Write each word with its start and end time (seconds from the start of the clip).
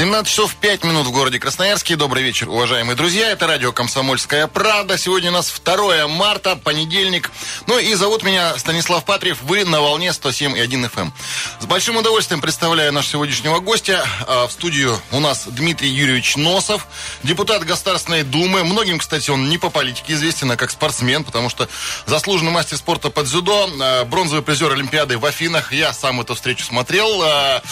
17 0.00 0.26
часов 0.26 0.54
5 0.54 0.84
минут 0.84 1.06
в 1.06 1.12
городе 1.12 1.38
Красноярске. 1.38 1.94
Добрый 1.94 2.22
вечер, 2.22 2.48
уважаемые 2.48 2.96
друзья. 2.96 3.32
Это 3.32 3.46
радио 3.46 3.70
«Комсомольская 3.70 4.46
правда». 4.46 4.96
Сегодня 4.96 5.28
у 5.28 5.34
нас 5.34 5.52
2 5.62 6.08
марта, 6.08 6.56
понедельник. 6.56 7.30
Ну 7.66 7.78
и 7.78 7.92
зовут 7.92 8.22
меня 8.22 8.56
Станислав 8.56 9.04
Патриев. 9.04 9.42
Вы 9.42 9.66
на 9.66 9.82
волне 9.82 10.08
107,1 10.08 10.90
FM. 10.90 10.90
Эм. 10.96 11.12
С 11.60 11.66
большим 11.66 11.98
удовольствием 11.98 12.40
представляю 12.40 12.94
нашего 12.94 13.10
сегодняшнего 13.12 13.60
гостя. 13.60 14.02
А, 14.26 14.46
в 14.46 14.52
студию 14.52 14.98
у 15.12 15.20
нас 15.20 15.44
Дмитрий 15.46 15.90
Юрьевич 15.90 16.38
Носов, 16.38 16.86
депутат 17.22 17.66
Государственной 17.66 18.22
Думы. 18.22 18.64
Многим, 18.64 19.00
кстати, 19.00 19.28
он 19.28 19.50
не 19.50 19.58
по 19.58 19.68
политике 19.68 20.14
известен, 20.14 20.50
а 20.50 20.56
как 20.56 20.70
спортсмен, 20.70 21.24
потому 21.24 21.50
что 21.50 21.68
заслуженный 22.06 22.52
мастер 22.52 22.78
спорта 22.78 23.10
под 23.10 23.26
дзюдо, 23.26 23.68
а, 23.78 24.06
бронзовый 24.06 24.42
призер 24.42 24.72
Олимпиады 24.72 25.18
в 25.18 25.26
Афинах. 25.26 25.74
Я 25.74 25.92
сам 25.92 26.22
эту 26.22 26.36
встречу 26.36 26.64
смотрел. 26.64 27.22
А, 27.22 27.62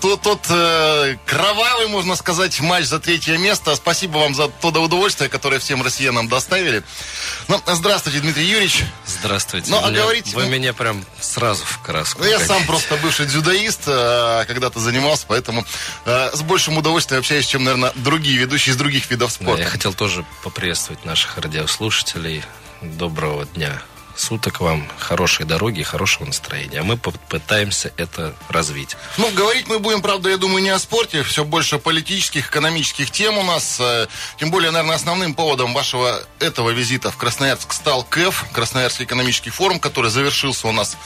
тот, 0.00 0.20
тот 0.20 0.46
э, 0.50 1.16
кровавый, 1.44 1.88
можно 1.88 2.16
сказать, 2.16 2.58
матч 2.60 2.86
за 2.86 2.98
третье 2.98 3.36
место. 3.36 3.74
Спасибо 3.76 4.18
вам 4.18 4.34
за 4.34 4.48
то 4.48 4.68
удовольствие, 4.68 5.28
которое 5.28 5.58
всем 5.58 5.82
россиянам 5.82 6.28
доставили. 6.28 6.82
Ну, 7.48 7.60
здравствуйте, 7.66 8.20
Дмитрий 8.20 8.46
Юрьевич. 8.46 8.84
Здравствуйте. 9.06 9.70
Ну, 9.70 9.78
а 9.82 9.90
говорите... 9.90 10.34
Вы 10.34 10.46
меня 10.46 10.72
прям 10.72 11.04
сразу 11.20 11.62
в 11.64 11.80
краску. 11.82 12.22
Ну, 12.22 12.28
я 12.30 12.40
сам 12.40 12.64
просто 12.64 12.96
бывший 12.96 13.26
дзюдоист, 13.26 13.82
э, 13.86 14.44
когда-то 14.46 14.80
занимался, 14.80 15.26
поэтому 15.28 15.66
э, 16.06 16.30
с 16.32 16.40
большим 16.42 16.78
удовольствием 16.78 17.20
общаюсь, 17.20 17.46
чем, 17.46 17.64
наверное, 17.64 17.92
другие 17.96 18.38
ведущие 18.38 18.72
из 18.72 18.78
других 18.78 19.10
видов 19.10 19.30
спорта. 19.30 19.58
Да, 19.58 19.62
я 19.64 19.68
хотел 19.68 19.92
тоже 19.92 20.24
поприветствовать 20.42 21.04
наших 21.04 21.36
радиослушателей. 21.36 22.42
Доброго 22.80 23.44
дня 23.44 23.82
суток 24.16 24.60
вам, 24.60 24.86
хорошей 24.98 25.44
дороги 25.46 25.80
и 25.80 25.82
хорошего 25.82 26.26
настроения. 26.26 26.80
А 26.80 26.84
мы 26.84 26.96
попытаемся 26.96 27.92
это 27.96 28.34
развить. 28.48 28.96
Ну, 29.18 29.30
говорить 29.32 29.66
мы 29.68 29.78
будем, 29.78 30.02
правда, 30.02 30.30
я 30.30 30.36
думаю, 30.36 30.62
не 30.62 30.70
о 30.70 30.78
спорте, 30.78 31.22
все 31.22 31.44
больше 31.44 31.78
политических, 31.78 32.48
экономических 32.48 33.10
тем 33.10 33.38
у 33.38 33.42
нас. 33.42 33.78
Э, 33.80 34.06
тем 34.38 34.50
более, 34.50 34.70
наверное, 34.70 34.96
основным 34.96 35.34
поводом 35.34 35.74
вашего 35.74 36.22
этого 36.38 36.70
визита 36.70 37.10
в 37.10 37.16
Красноярск 37.16 37.72
стал 37.72 38.04
КЭФ, 38.04 38.46
Красноярский 38.52 39.04
экономический 39.04 39.50
форум, 39.50 39.80
который 39.80 40.10
завершился 40.10 40.68
у 40.68 40.72
нас 40.72 40.96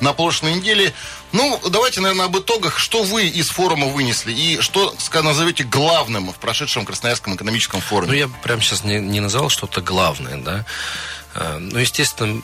на 0.00 0.12
прошлой 0.12 0.54
неделе. 0.54 0.92
Ну, 1.32 1.60
давайте, 1.68 2.00
наверное, 2.00 2.26
об 2.26 2.38
итогах. 2.38 2.78
Что 2.78 3.02
вы 3.02 3.26
из 3.26 3.48
форума 3.48 3.86
вынесли 3.86 4.32
и 4.32 4.60
что 4.60 4.94
назовете 5.22 5.64
главным 5.64 6.32
в 6.32 6.36
прошедшем 6.36 6.86
Красноярском 6.86 7.36
экономическом 7.36 7.80
форуме? 7.80 8.12
Ну, 8.12 8.14
я 8.14 8.28
прямо 8.42 8.62
сейчас 8.62 8.84
не, 8.84 8.98
не 8.98 9.20
назвал 9.20 9.48
что-то 9.48 9.80
главное, 9.80 10.36
да. 10.36 10.64
Э, 11.34 11.58
ну, 11.58 11.78
естественно, 11.78 12.42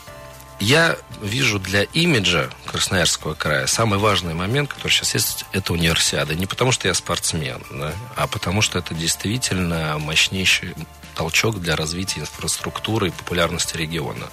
я 0.60 0.96
вижу 1.20 1.58
для 1.58 1.82
имиджа 1.82 2.50
Красноярского 2.66 3.34
края 3.34 3.66
самый 3.66 3.98
важный 3.98 4.34
момент, 4.34 4.72
который 4.72 4.92
сейчас 4.92 5.14
есть, 5.14 5.44
это 5.52 5.72
универсиада. 5.72 6.34
Не 6.34 6.46
потому, 6.46 6.72
что 6.72 6.88
я 6.88 6.94
спортсмен, 6.94 7.62
да, 7.70 7.92
а 8.16 8.26
потому, 8.26 8.62
что 8.62 8.78
это 8.78 8.94
действительно 8.94 9.98
мощнейший 9.98 10.74
толчок 11.14 11.60
для 11.60 11.76
развития 11.76 12.20
инфраструктуры 12.20 13.08
и 13.08 13.10
популярности 13.10 13.76
региона. 13.76 14.26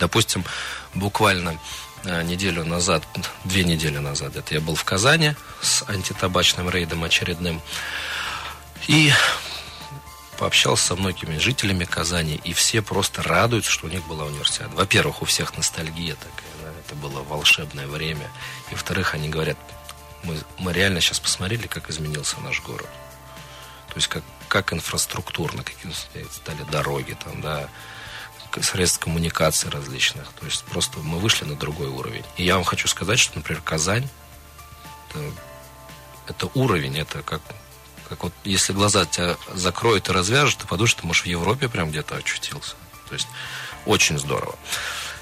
Допустим, 0.00 0.44
буквально 0.94 1.58
э, 2.04 2.22
неделю 2.22 2.64
назад, 2.64 3.04
две 3.44 3.64
недели 3.64 3.98
назад, 3.98 4.36
это 4.36 4.54
я 4.54 4.60
был 4.60 4.74
в 4.74 4.84
Казани 4.84 5.34
с 5.60 5.84
антитабачным 5.88 6.68
рейдом 6.68 7.04
очередным. 7.04 7.60
И 8.86 9.12
пообщался 10.34 10.86
со 10.88 10.96
многими 10.96 11.38
жителями 11.38 11.84
Казани, 11.84 12.40
и 12.44 12.52
все 12.52 12.82
просто 12.82 13.22
радуются, 13.22 13.70
что 13.70 13.86
у 13.86 13.90
них 13.90 14.04
была 14.06 14.24
универсиада. 14.24 14.74
Во-первых, 14.74 15.22
у 15.22 15.24
всех 15.24 15.56
ностальгия 15.56 16.14
такая, 16.14 16.52
да, 16.62 16.80
это 16.80 16.94
было 16.94 17.22
волшебное 17.22 17.86
время. 17.86 18.30
И 18.70 18.74
во-вторых, 18.74 19.14
они 19.14 19.28
говорят, 19.28 19.56
мы, 20.22 20.38
мы 20.58 20.72
реально 20.72 21.00
сейчас 21.00 21.20
посмотрели, 21.20 21.66
как 21.66 21.90
изменился 21.90 22.40
наш 22.40 22.62
город. 22.62 22.88
То 23.88 23.94
есть 23.96 24.08
как, 24.08 24.22
как 24.48 24.72
инфраструктурно, 24.72 25.62
какие 25.62 25.92
стали 25.92 26.62
дороги 26.70 27.16
там, 27.22 27.40
да, 27.40 27.68
средств 28.60 29.00
коммуникации 29.00 29.68
различных. 29.68 30.32
То 30.32 30.46
есть 30.46 30.64
просто 30.64 30.98
мы 30.98 31.18
вышли 31.18 31.44
на 31.44 31.56
другой 31.56 31.88
уровень. 31.88 32.24
И 32.36 32.44
я 32.44 32.56
вам 32.56 32.64
хочу 32.64 32.88
сказать, 32.88 33.18
что, 33.18 33.36
например, 33.36 33.62
Казань 33.62 34.08
это, 35.10 35.32
это 36.26 36.50
уровень, 36.54 36.98
это 36.98 37.22
как 37.22 37.40
как 38.14 38.22
вот 38.22 38.32
если 38.44 38.72
глаза 38.72 39.04
тебя 39.06 39.36
закроют 39.54 40.08
и 40.08 40.12
развяжут, 40.12 40.58
ты 40.58 40.66
подумаешь, 40.68 40.94
ты, 40.94 41.04
может, 41.04 41.24
в 41.24 41.26
Европе 41.26 41.68
прям 41.68 41.90
где-то 41.90 42.14
очутился. 42.14 42.76
То 43.08 43.14
есть 43.14 43.26
очень 43.86 44.18
здорово. 44.18 44.54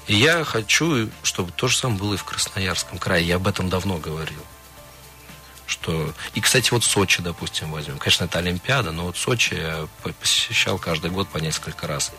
И 0.05 0.15
я 0.15 0.43
хочу, 0.43 1.09
чтобы 1.23 1.51
то 1.51 1.67
же 1.67 1.75
самое 1.75 1.99
было 1.99 2.13
и 2.13 2.17
в 2.17 2.23
Красноярском 2.23 2.99
крае. 2.99 3.25
Я 3.25 3.37
об 3.37 3.47
этом 3.47 3.69
давно 3.69 3.97
говорил. 3.97 4.45
Что... 5.65 6.13
И, 6.35 6.41
кстати, 6.41 6.71
вот 6.71 6.83
Сочи, 6.83 7.21
допустим, 7.23 7.71
возьмем. 7.71 7.97
Конечно, 7.97 8.25
это 8.25 8.37
Олимпиада, 8.37 8.91
но 8.91 9.05
вот 9.05 9.17
Сочи 9.17 9.55
я 9.55 9.87
посещал 10.19 10.77
каждый 10.77 11.09
год 11.09 11.29
по 11.29 11.39
несколько 11.39 11.87
раз. 11.87 12.11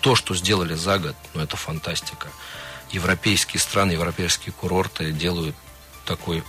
То, 0.00 0.16
что 0.16 0.34
сделали 0.34 0.74
за 0.74 0.98
год, 0.98 1.14
ну, 1.34 1.42
это 1.42 1.56
фантастика. 1.56 2.28
Европейские 2.90 3.60
страны, 3.60 3.92
европейские 3.92 4.52
курорты 4.52 5.12
делают 5.12 5.54
такой, 6.04 6.42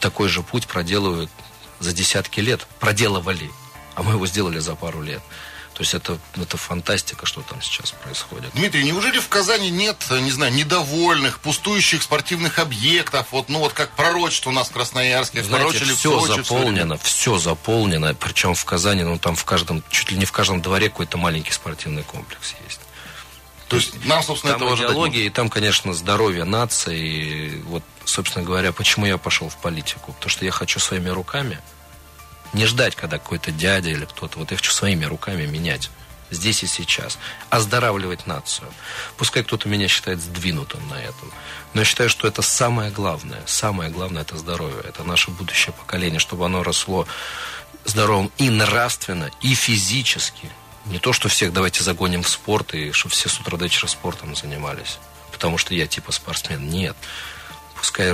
такой 0.00 0.28
же 0.28 0.42
путь, 0.42 0.66
проделывают 0.66 1.30
за 1.82 1.92
десятки 1.92 2.40
лет 2.40 2.66
проделывали, 2.80 3.50
а 3.94 4.02
мы 4.02 4.12
его 4.12 4.26
сделали 4.26 4.58
за 4.58 4.74
пару 4.74 5.02
лет. 5.02 5.22
То 5.74 5.80
есть 5.80 5.94
это, 5.94 6.18
это 6.36 6.56
фантастика, 6.58 7.24
что 7.24 7.40
там 7.40 7.62
сейчас 7.62 7.92
происходит. 7.92 8.52
Дмитрий, 8.54 8.84
неужели 8.84 9.18
в 9.18 9.28
Казани 9.28 9.70
нет, 9.70 9.96
не 10.10 10.30
знаю, 10.30 10.52
недовольных, 10.52 11.40
пустующих 11.40 12.02
спортивных 12.02 12.58
объектов? 12.58 13.28
Вот, 13.30 13.48
ну 13.48 13.60
вот 13.60 13.72
как 13.72 13.90
пророчество 13.92 14.50
у 14.50 14.52
нас 14.52 14.68
в 14.68 14.72
Красноярске, 14.72 15.42
Знаете, 15.42 15.84
все 15.84 16.20
Сочи, 16.20 16.42
заполнено, 16.42 16.98
все 16.98 17.38
заполнено. 17.38 18.14
Причем 18.14 18.54
в 18.54 18.64
Казани, 18.66 19.02
ну 19.02 19.18
там 19.18 19.34
в 19.34 19.44
каждом, 19.44 19.82
чуть 19.88 20.10
ли 20.10 20.18
не 20.18 20.26
в 20.26 20.32
каждом 20.32 20.60
дворе 20.60 20.90
какой-то 20.90 21.16
маленький 21.16 21.52
спортивный 21.52 22.02
комплекс 22.02 22.54
есть. 22.66 22.80
То 23.68 23.76
есть 23.76 24.04
нам, 24.04 24.22
собственно, 24.22 24.58
там 24.58 24.68
этого 24.68 24.76
идеология, 24.76 25.22
и 25.24 25.30
там, 25.30 25.48
конечно, 25.48 25.94
здоровье 25.94 26.44
нации. 26.44 27.00
И 27.00 27.62
вот, 27.62 27.82
собственно 28.04 28.44
говоря, 28.44 28.70
почему 28.72 29.06
я 29.06 29.16
пошел 29.16 29.48
в 29.48 29.56
политику? 29.56 30.12
Потому 30.12 30.28
что 30.28 30.44
я 30.44 30.50
хочу 30.50 30.78
своими 30.78 31.08
руками 31.08 31.58
не 32.52 32.66
ждать, 32.66 32.96
когда 32.96 33.18
какой-то 33.18 33.50
дядя 33.50 33.90
или 33.90 34.04
кто-то. 34.04 34.38
Вот 34.38 34.50
я 34.50 34.56
хочу 34.56 34.72
своими 34.72 35.04
руками 35.04 35.46
менять 35.46 35.90
здесь 36.32 36.62
и 36.62 36.66
сейчас. 36.66 37.18
Оздоравливать 37.50 38.26
нацию. 38.26 38.68
Пускай 39.16 39.42
кто-то 39.42 39.68
меня 39.68 39.88
считает 39.88 40.20
сдвинутым 40.20 40.86
на 40.88 40.94
этом. 40.94 41.32
Но 41.74 41.80
я 41.80 41.84
считаю, 41.84 42.08
что 42.08 42.26
это 42.26 42.42
самое 42.42 42.90
главное. 42.90 43.42
Самое 43.46 43.90
главное 43.90 44.22
это 44.22 44.36
здоровье. 44.36 44.80
Это 44.84 45.04
наше 45.04 45.30
будущее 45.30 45.72
поколение, 45.72 46.18
чтобы 46.18 46.44
оно 46.44 46.62
росло 46.62 47.06
здоровым 47.84 48.30
и 48.38 48.50
нравственно, 48.50 49.30
и 49.40 49.54
физически. 49.54 50.48
Не 50.86 50.98
то, 50.98 51.12
что 51.12 51.28
всех 51.28 51.52
давайте 51.52 51.84
загоним 51.84 52.22
в 52.22 52.28
спорт, 52.28 52.74
и 52.74 52.92
чтобы 52.92 53.14
все 53.14 53.28
с 53.28 53.38
утра 53.38 53.56
до 53.56 53.64
вечера 53.64 53.86
спортом 53.86 54.34
занимались. 54.34 54.98
Потому 55.30 55.58
что 55.58 55.74
я 55.74 55.86
типа 55.86 56.12
спортсмен. 56.12 56.68
Нет. 56.68 56.96
Пускай 57.76 58.12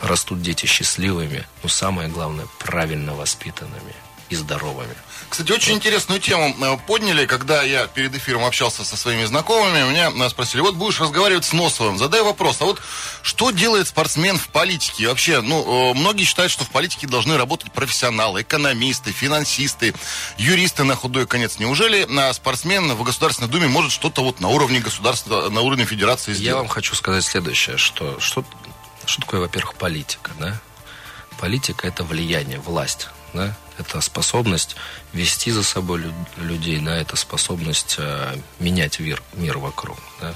растут 0.00 0.42
дети 0.42 0.66
счастливыми, 0.66 1.46
но 1.62 1.68
самое 1.68 2.08
главное, 2.08 2.46
правильно 2.58 3.14
воспитанными 3.14 3.94
и 4.30 4.36
здоровыми. 4.36 4.94
Кстати, 5.28 5.52
очень 5.52 5.74
интересную 5.74 6.20
тему 6.20 6.54
э, 6.60 6.76
подняли, 6.86 7.26
когда 7.26 7.62
я 7.62 7.86
перед 7.86 8.14
эфиром 8.14 8.44
общался 8.44 8.84
со 8.84 8.96
своими 8.96 9.24
знакомыми, 9.24 9.90
меня 9.90 10.12
э, 10.14 10.28
спросили, 10.28 10.60
вот 10.60 10.76
будешь 10.76 11.00
разговаривать 11.00 11.44
с 11.44 11.52
Носовым, 11.52 11.98
задай 11.98 12.22
вопрос, 12.22 12.58
а 12.60 12.66
вот 12.66 12.80
что 13.22 13.50
делает 13.50 13.88
спортсмен 13.88 14.38
в 14.38 14.48
политике? 14.48 15.08
Вообще, 15.08 15.40
ну, 15.40 15.90
э, 15.90 15.94
многие 15.94 16.24
считают, 16.24 16.52
что 16.52 16.64
в 16.64 16.70
политике 16.70 17.06
должны 17.06 17.36
работать 17.36 17.72
профессионалы, 17.72 18.42
экономисты, 18.42 19.12
финансисты, 19.12 19.94
юристы 20.38 20.84
на 20.84 20.94
худой 20.94 21.26
конец. 21.26 21.58
Неужели 21.58 22.06
спортсмен 22.32 22.92
в 22.94 23.02
Государственной 23.02 23.48
Думе 23.48 23.68
может 23.68 23.92
что-то 23.92 24.22
вот 24.22 24.40
на 24.40 24.48
уровне 24.48 24.80
государства, 24.80 25.48
на 25.50 25.60
уровне 25.60 25.84
федерации 25.84 26.32
сделать? 26.32 26.48
Я 26.48 26.56
вам 26.56 26.68
хочу 26.68 26.94
сказать 26.94 27.24
следующее, 27.24 27.76
что, 27.76 28.18
что 28.20 28.44
что 29.06 29.20
такое, 29.22 29.40
во-первых, 29.40 29.74
политика, 29.74 30.30
да? 30.38 30.60
Политика– 31.38 31.86
это 31.88 32.04
влияние, 32.04 32.58
власть, 32.58 33.08
да? 33.32 33.56
Это 33.78 34.00
способность 34.00 34.76
вести 35.12 35.50
за 35.50 35.62
собой 35.62 36.12
людей, 36.36 36.78
да? 36.78 36.96
Это 36.96 37.16
способность 37.16 37.96
э, 37.98 38.36
менять 38.60 39.00
мир, 39.00 39.22
мир 39.34 39.58
вокруг, 39.58 39.98
да? 40.20 40.34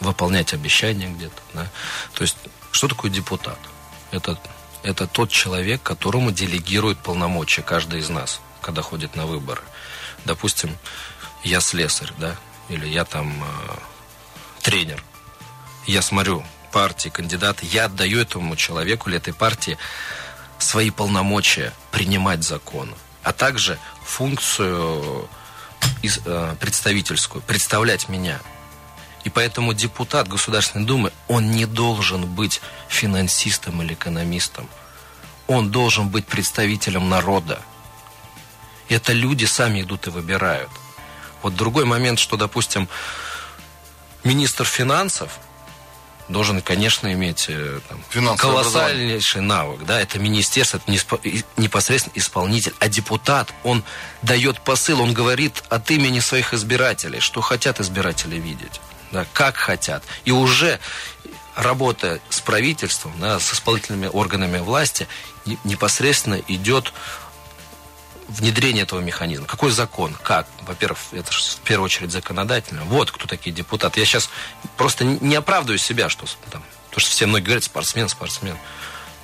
Выполнять 0.00 0.52
обещания 0.54 1.08
где-то, 1.08 1.42
да? 1.54 1.68
То 2.14 2.22
есть, 2.22 2.36
что 2.70 2.88
такое 2.88 3.10
депутат? 3.10 3.58
Это, 4.12 4.38
это 4.82 5.06
тот 5.06 5.30
человек, 5.30 5.82
которому 5.82 6.30
делегирует 6.30 6.98
полномочия 6.98 7.62
каждый 7.62 8.00
из 8.00 8.08
нас, 8.08 8.40
когда 8.60 8.82
ходит 8.82 9.16
на 9.16 9.26
выборы. 9.26 9.62
Допустим, 10.24 10.76
я 11.42 11.60
слесарь, 11.60 12.12
да? 12.18 12.36
Или 12.68 12.86
я 12.86 13.04
там 13.04 13.42
э, 13.42 13.76
тренер. 14.62 15.02
Я 15.86 16.02
смотрю, 16.02 16.44
партии, 16.70 17.08
кандидата, 17.08 17.64
я 17.66 17.86
отдаю 17.86 18.20
этому 18.20 18.56
человеку 18.56 19.08
или 19.08 19.18
этой 19.18 19.34
партии 19.34 19.78
свои 20.58 20.90
полномочия 20.90 21.72
принимать 21.90 22.44
законы, 22.44 22.94
а 23.22 23.32
также 23.32 23.78
функцию 24.04 25.28
из, 26.02 26.20
э, 26.24 26.56
представительскую, 26.60 27.42
представлять 27.42 28.08
меня. 28.08 28.40
И 29.24 29.30
поэтому 29.30 29.74
депутат 29.74 30.28
Государственной 30.28 30.86
Думы, 30.86 31.12
он 31.26 31.50
не 31.50 31.66
должен 31.66 32.26
быть 32.26 32.60
финансистом 32.88 33.82
или 33.82 33.94
экономистом. 33.94 34.68
Он 35.46 35.70
должен 35.70 36.08
быть 36.08 36.26
представителем 36.26 37.08
народа. 37.08 37.60
Это 38.88 39.12
люди 39.12 39.44
сами 39.44 39.82
идут 39.82 40.06
и 40.06 40.10
выбирают. 40.10 40.70
Вот 41.42 41.54
другой 41.54 41.84
момент, 41.84 42.18
что, 42.18 42.36
допустим, 42.36 42.88
министр 44.24 44.64
финансов 44.64 45.38
должен, 46.28 46.60
конечно, 46.60 47.12
иметь 47.12 47.46
э, 47.48 47.80
там, 47.88 48.36
колоссальнейший 48.36 49.40
навык. 49.40 49.84
Да? 49.84 50.00
Это 50.00 50.18
министерство, 50.18 50.78
это 50.78 50.90
непосредственно 51.56 52.12
исполнитель. 52.16 52.74
А 52.78 52.88
депутат, 52.88 53.52
он 53.64 53.82
дает 54.22 54.60
посыл, 54.60 55.00
он 55.00 55.12
говорит 55.12 55.64
от 55.68 55.90
имени 55.90 56.20
своих 56.20 56.52
избирателей, 56.54 57.20
что 57.20 57.40
хотят 57.40 57.80
избиратели 57.80 58.36
видеть, 58.36 58.80
да, 59.12 59.26
как 59.32 59.56
хотят. 59.56 60.02
И 60.24 60.30
уже 60.30 60.78
работа 61.56 62.20
с 62.28 62.40
правительством, 62.40 63.12
да, 63.18 63.40
с 63.40 63.52
исполнительными 63.52 64.08
органами 64.12 64.58
власти 64.58 65.08
непосредственно 65.64 66.40
идет 66.46 66.92
внедрение 68.28 68.82
этого 68.82 69.00
механизма. 69.00 69.46
Какой 69.46 69.70
закон? 69.70 70.14
Как? 70.22 70.46
Во-первых, 70.62 70.98
это 71.12 71.32
же 71.32 71.40
в 71.42 71.60
первую 71.60 71.86
очередь 71.86 72.12
законодательно. 72.12 72.84
Вот 72.84 73.10
кто 73.10 73.26
такие 73.26 73.54
депутаты. 73.54 74.00
Я 74.00 74.06
сейчас 74.06 74.30
просто 74.76 75.04
не 75.04 75.34
оправдываю 75.34 75.78
себя, 75.78 76.08
что 76.08 76.26
там, 76.50 76.62
потому 76.88 77.00
что 77.00 77.10
все 77.10 77.26
многие 77.26 77.44
говорят, 77.44 77.64
спортсмен, 77.64 78.08
спортсмен. 78.08 78.56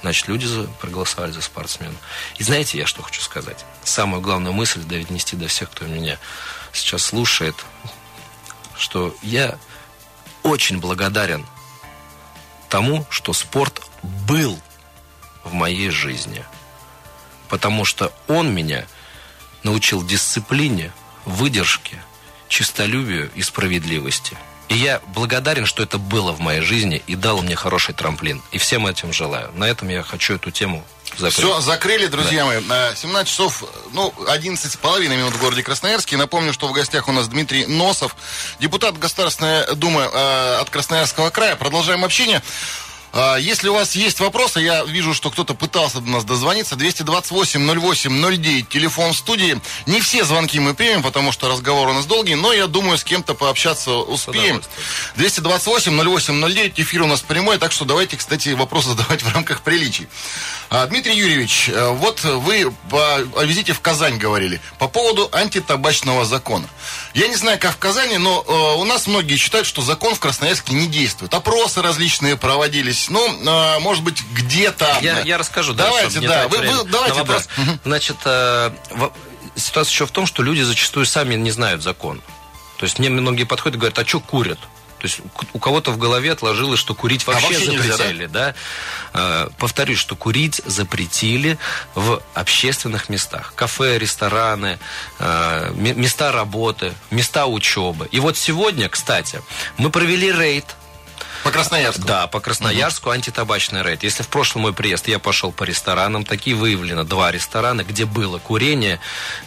Значит, 0.01 0.29
люди 0.29 0.45
за, 0.45 0.65
проголосовали 0.65 1.33
за 1.33 1.41
спортсмена. 1.41 1.95
И 2.37 2.43
знаете, 2.43 2.77
я 2.77 2.87
что 2.87 3.03
хочу 3.03 3.23
сказать? 3.23 3.65
Самую 3.85 4.21
главную 4.21 4.53
мысль 4.53 4.81
довести 4.83 5.37
до 5.37 5.49
всех, 5.49 5.71
кто 5.71 5.87
меня 5.87 6.19
сейчас 6.73 7.05
слушает, 7.05 7.57
что 8.77 9.17
я 9.23 9.59
очень 10.43 10.79
благодарен 10.79 11.47
тому, 12.69 13.07
что 13.09 13.33
спорт 13.33 13.83
был 14.03 14.61
в 15.43 15.55
моей 15.55 15.89
жизни. 15.91 16.45
Потому 17.49 17.85
что 17.85 18.13
он 18.29 18.55
меня 18.55 18.87
научил 19.65 20.05
дисциплине, 20.05 20.93
выдержке, 21.25 22.03
чистолюбию 22.49 23.31
и 23.35 23.43
справедливости. 23.43 24.37
И 24.69 24.77
я 24.77 25.01
благодарен, 25.09 25.67
что 25.67 25.83
это 25.83 25.99
было 25.99 26.33
в 26.33 26.41
моей 26.41 26.61
жизни 26.61 27.03
и 27.07 27.17
дало 27.17 27.43
мне 27.43 27.55
хороший 27.55 27.95
трамплин. 27.95 28.43
И 28.51 28.59
всем 28.59 28.87
этим 28.87 29.13
желаю. 29.13 29.53
На 29.55 29.65
этом 29.65 29.89
я 29.89 30.03
хочу 30.03 30.35
эту 30.35 30.51
тему 30.51 30.85
закрыть. 31.19 31.35
Все, 31.35 31.61
закрыли, 31.61 32.07
друзья 32.07 32.45
да. 32.45 32.87
мои. 32.87 32.95
17 32.95 33.29
часов, 33.29 33.65
ну, 33.93 34.13
11 34.27 34.73
с 34.73 34.77
половиной 34.77 35.17
минут 35.17 35.35
в 35.35 35.41
городе 35.41 35.63
Красноярске. 35.63 36.17
Напомню, 36.17 36.53
что 36.53 36.67
в 36.69 36.73
гостях 36.73 37.09
у 37.09 37.13
нас 37.13 37.29
Дмитрий 37.29 37.67
Носов, 37.67 38.17
депутат 38.59 38.99
Государственной 38.99 39.75
Думы 39.75 40.03
э, 40.03 40.57
от 40.61 40.71
Красноярского 40.71 41.31
края. 41.31 41.57
Продолжаем 41.57 42.05
общение. 42.05 42.43
А, 43.17 43.37
если 43.37 43.69
у 43.69 43.75
вас 43.75 43.95
есть 43.95 44.19
вопросы, 44.19 44.59
я 44.59 44.83
вижу, 44.83 45.15
что 45.15 45.31
кто-то 45.31 45.55
пытался 45.55 46.01
до 46.01 46.11
нас 46.11 46.25
дозвониться. 46.25 46.75
228-08-09, 46.75 48.67
телефон 48.69 49.15
студии. 49.15 49.61
Не 49.87 50.01
все 50.01 50.25
звонки 50.25 50.59
мы 50.59 50.75
примем, 50.75 51.05
потому 51.05 51.31
что 51.31 51.49
разговор 51.49 51.89
у 51.89 51.93
нас 51.93 52.07
долгий, 52.07 52.35
но 52.35 52.53
я 52.53 52.67
думаю, 52.67 52.99
с 52.99 53.05
кем-то 53.05 53.35
пообщаться 53.35 53.93
успеем. 53.93 54.61
228-08-09, 55.17 56.73
эфир 56.77 57.03
у 57.03 57.07
нас 57.07 57.21
прямой, 57.21 57.59
так 57.59 57.71
что 57.71 57.85
давайте, 57.85 58.17
кстати, 58.17 58.49
вопросы 58.49 58.89
задавать 58.97 59.23
в 59.23 59.33
рамках 59.33 59.63
приличий. 59.63 60.09
А, 60.71 60.85
Дмитрий 60.87 61.17
Юрьевич, 61.17 61.69
э, 61.69 61.91
вот 61.91 62.25
вы 62.25 62.73
о 62.91 63.45
визите 63.45 63.73
в 63.73 63.81
Казань 63.81 64.19
говорили 64.19 64.61
по 64.79 64.89
поводу 64.89 65.29
антитабачного 65.31 66.25
закона. 66.25 66.69
Я 67.15 67.29
не 67.29 67.37
знаю, 67.37 67.61
как 67.61 67.75
в 67.75 67.79
Казани, 67.79 68.19
но 68.19 68.45
э, 68.45 68.81
у 68.81 68.85
нас 68.85 69.07
многие 69.07 69.37
считают, 69.37 69.69
что 69.69 69.83
закон 69.83 70.17
в 70.17 70.21
Красноярске 70.21 70.75
не 70.75 70.89
действует. 70.89 71.33
Опросы 71.33 71.81
различные 71.81 72.37
проводились 72.37 73.04
есть, 73.05 73.11
ну, 73.11 73.75
э, 73.77 73.79
может 73.81 74.03
быть, 74.03 74.23
где-то... 74.33 74.99
Я, 75.03 75.21
я 75.21 75.39
расскажу, 75.39 75.75
давайте, 75.75 76.21
да. 76.21 76.49
Вы, 76.49 76.59
вы, 76.59 76.85
давайте, 76.85 77.21
вопрос. 77.21 77.49
Да. 77.57 77.79
Значит, 77.85 78.17
э, 78.25 78.71
ситуация 79.57 79.93
еще 79.93 80.07
в 80.07 80.11
том, 80.11 80.27
что 80.27 80.43
люди 80.43 80.63
зачастую 80.63 81.07
сами 81.07 81.35
не 81.35 81.51
знают 81.51 81.83
закон. 81.83 82.21
То 82.79 82.85
есть 82.85 82.99
мне 82.99 83.09
многие 83.09 83.45
подходят 83.45 83.77
и 83.77 83.79
говорят, 83.79 83.99
а 83.99 84.07
что 84.07 84.21
курят? 84.21 84.59
То 84.99 85.09
есть 85.09 85.21
у 85.53 85.59
кого-то 85.59 85.91
в 85.91 85.99
голове 85.99 86.33
отложилось, 86.33 86.81
что 86.81 86.95
курить 86.95 87.27
вообще, 87.27 87.47
а 87.47 87.49
вообще 87.51 87.65
запретили, 87.67 88.23
нельзя, 88.23 88.29
да? 88.29 88.55
да? 89.13 89.49
Повторюсь, 89.59 89.99
что 89.99 90.17
курить 90.17 90.63
запретили 90.65 91.59
в 91.95 92.23
общественных 92.33 93.11
местах. 93.11 93.53
Кафе, 93.55 93.99
рестораны, 93.99 94.79
э, 95.19 95.73
места 95.75 96.33
работы, 96.33 96.95
места 97.11 97.45
учебы. 97.45 98.09
И 98.13 98.21
вот 98.21 98.39
сегодня, 98.39 98.89
кстати, 98.89 99.43
мы 99.77 99.91
провели 99.91 100.33
рейд 100.33 100.65
по 101.45 101.51
Красноярску? 101.51 102.03
Да, 102.03 102.27
по 102.27 102.41
Красноярску 102.41 103.09
угу. 103.09 103.15
антитабачный 103.15 103.83
рейд. 103.83 104.03
Если 104.03 104.23
в 104.23 104.29
прошлый 104.29 104.63
мой 104.63 104.73
приезд 104.73 105.07
я 105.09 105.19
пошел 105.19 105.53
по 105.53 105.65
ресторанам, 105.65 106.25
такие 106.25 106.57
выявлено 106.57 107.05
два 107.05 107.31
ресторана, 107.31 107.85
где 107.85 108.07
было 108.07 108.39
курение. 108.39 108.99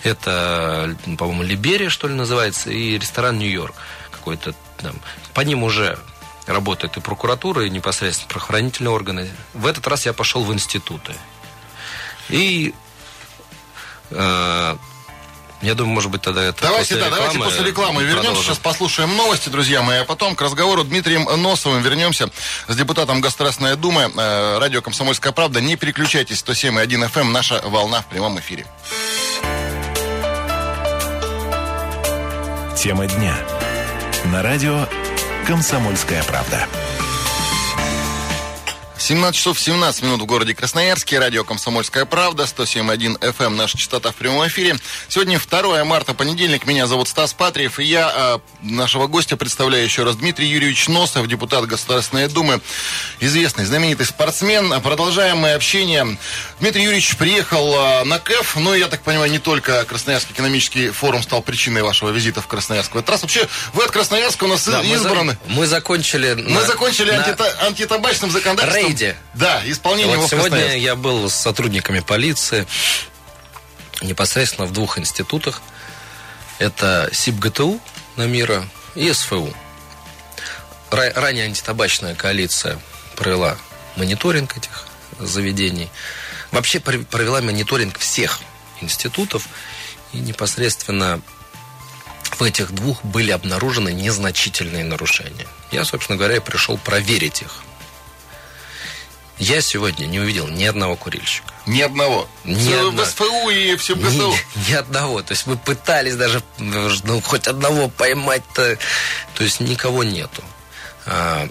Это, 0.03 0.95
по-моему, 1.17 1.43
Либерия, 1.43 1.89
что 1.89 2.07
ли, 2.07 2.13
называется, 2.13 2.69
и 2.69 2.97
ресторан 2.97 3.39
Нью-Йорк 3.39 3.75
какой-то 4.11 4.53
там. 4.77 4.95
По 5.33 5.41
ним 5.41 5.63
уже 5.63 5.97
работает 6.45 6.97
и 6.97 7.01
прокуратура, 7.01 7.65
и 7.65 7.69
непосредственно 7.69 8.29
правоохранительные 8.29 8.91
органы. 8.91 9.29
В 9.53 9.65
этот 9.65 9.87
раз 9.87 10.05
я 10.05 10.13
пошел 10.13 10.43
в 10.43 10.53
институты. 10.53 11.13
И 12.29 12.73
э, 14.11 14.77
я 15.61 15.73
думаю, 15.73 15.93
может 15.93 16.11
быть, 16.11 16.21
тогда 16.21 16.43
это 16.43 16.61
Давайте, 16.61 16.95
после 16.95 16.97
да, 16.97 17.05
рекламы 17.07 17.33
давайте 17.33 17.49
после 17.49 17.69
рекламы 17.69 18.03
вернемся. 18.03 18.43
Сейчас 18.43 18.57
послушаем 18.59 19.15
новости, 19.15 19.49
друзья 19.49 19.81
мои, 19.81 19.99
а 19.99 20.05
потом 20.05 20.35
к 20.35 20.41
разговору 20.41 20.83
Дмитрием 20.83 21.23
Носовым 21.41 21.81
вернемся 21.81 22.29
с 22.67 22.75
депутатом 22.75 23.21
Государственной 23.21 23.75
Думы, 23.75 24.11
э, 24.15 24.57
радио 24.59 24.81
«Комсомольская 24.81 25.31
правда». 25.31 25.59
Не 25.59 25.75
переключайтесь, 25.75 26.43
107.1 26.45 27.03
FM, 27.09 27.21
эм, 27.21 27.31
наша 27.31 27.61
волна 27.63 28.01
в 28.01 28.05
прямом 28.05 28.39
эфире. 28.39 28.65
Тема 32.77 33.07
дня. 33.07 33.35
На 34.25 34.43
радио 34.43 34.87
«Комсомольская 35.47 36.23
правда». 36.23 36.67
17 39.07 39.37
часов 39.37 39.57
17 39.57 40.03
минут 40.03 40.19
в 40.19 40.25
городе 40.25 40.53
Красноярске. 40.53 41.17
Радио 41.17 41.45
«Комсомольская 41.45 42.03
правда», 42.03 42.43
107.1 42.43 43.17
FM, 43.17 43.45
эм, 43.45 43.55
наша 43.55 43.77
частота 43.77 44.11
в 44.11 44.15
прямом 44.15 44.45
эфире. 44.47 44.75
Сегодня 45.07 45.39
2 45.39 45.85
марта, 45.85 46.13
понедельник. 46.13 46.65
Меня 46.65 46.87
зовут 46.87 47.07
Стас 47.07 47.31
Патриев. 47.33 47.79
И 47.79 47.85
я 47.85 48.11
э, 48.13 48.39
нашего 48.63 49.07
гостя 49.07 49.37
представляю 49.37 49.85
еще 49.85 50.03
раз. 50.03 50.17
Дмитрий 50.17 50.47
Юрьевич 50.47 50.89
Носов, 50.89 51.25
депутат 51.29 51.67
Государственной 51.67 52.27
Думы. 52.27 52.59
Известный, 53.21 53.63
знаменитый 53.63 54.05
спортсмен. 54.05 54.73
Продолжаем 54.81 55.37
мы 55.37 55.53
общение. 55.53 56.17
Дмитрий 56.59 56.83
Юрьевич 56.83 57.15
приехал 57.15 57.75
э, 57.75 58.03
на 58.03 58.19
КЭФ. 58.19 58.57
Ну, 58.57 58.73
я 58.73 58.89
так 58.89 59.03
понимаю, 59.03 59.31
не 59.31 59.39
только 59.39 59.85
Красноярский 59.85 60.33
экономический 60.33 60.89
форум 60.89 61.23
стал 61.23 61.41
причиной 61.41 61.81
вашего 61.81 62.09
визита 62.09 62.41
в 62.41 62.47
Красноярск. 62.47 62.93
В 62.93 62.97
этот 62.97 63.11
раз 63.11 63.21
вообще 63.21 63.47
вы 63.71 63.85
от 63.85 63.91
Красноярска 63.91 64.43
у 64.43 64.47
нас 64.47 64.67
да, 64.67 64.81
избраны. 64.81 65.37
Мы, 65.45 65.53
за... 65.53 65.59
мы 65.59 65.67
закончили... 65.67 66.33
Мы 66.33 66.59
на... 66.59 66.65
закончили 66.65 67.11
на... 67.11 67.23
Антита... 67.23 67.57
антитабачным 67.61 68.31
законодательством. 68.31 68.96
Рейде. 68.97 69.15
Да, 69.33 69.61
исполнение 69.65 70.17
вот 70.17 70.29
сегодня 70.29 70.77
я 70.77 70.95
был 70.95 71.29
с 71.29 71.35
сотрудниками 71.35 71.99
полиции 71.99 72.65
непосредственно 74.01 74.67
в 74.67 74.73
двух 74.73 74.99
институтах. 74.99 75.61
Это 76.59 77.09
СИБГТУ 77.11 77.79
на 78.15 78.25
мира 78.25 78.67
и 78.95 79.11
СФУ. 79.11 79.53
Ранее 80.89 81.45
антитабачная 81.45 82.15
коалиция 82.15 82.79
провела 83.15 83.57
мониторинг 83.95 84.57
этих 84.57 84.87
заведений. 85.19 85.89
Вообще 86.51 86.79
провела 86.79 87.41
мониторинг 87.41 87.97
всех 87.99 88.39
институтов. 88.81 89.47
И 90.13 90.19
непосредственно 90.19 91.21
в 92.37 92.41
этих 92.41 92.71
двух 92.71 93.03
были 93.03 93.31
обнаружены 93.31 93.91
незначительные 93.91 94.83
нарушения. 94.83 95.47
Я, 95.71 95.83
собственно 95.83 96.17
говоря, 96.17 96.39
пришел 96.39 96.77
проверить 96.77 97.41
их. 97.41 97.63
Я 99.39 99.61
сегодня 99.61 100.05
не 100.07 100.19
увидел 100.19 100.47
ни 100.47 100.63
одного 100.63 100.95
курильщика. 100.95 101.53
Ни 101.67 101.81
одного. 101.81 102.27
Ни 102.43 102.73
в 102.73 102.87
одно... 102.89 103.05
СПУ 103.05 103.49
и 103.49 103.75
все 103.75 103.95
в 103.95 103.99
ГТУ. 103.99 104.31
Ни, 104.31 104.69
ни 104.69 104.73
одного. 104.73 105.21
То 105.21 105.33
есть 105.33 105.45
мы 105.45 105.57
пытались 105.57 106.15
даже 106.15 106.41
ну, 106.57 107.21
хоть 107.21 107.47
одного 107.47 107.87
поймать-то. 107.89 108.79
То 109.35 109.43
есть 109.43 109.59
никого 109.59 110.03
нету. 110.03 110.43
А, 111.05 111.47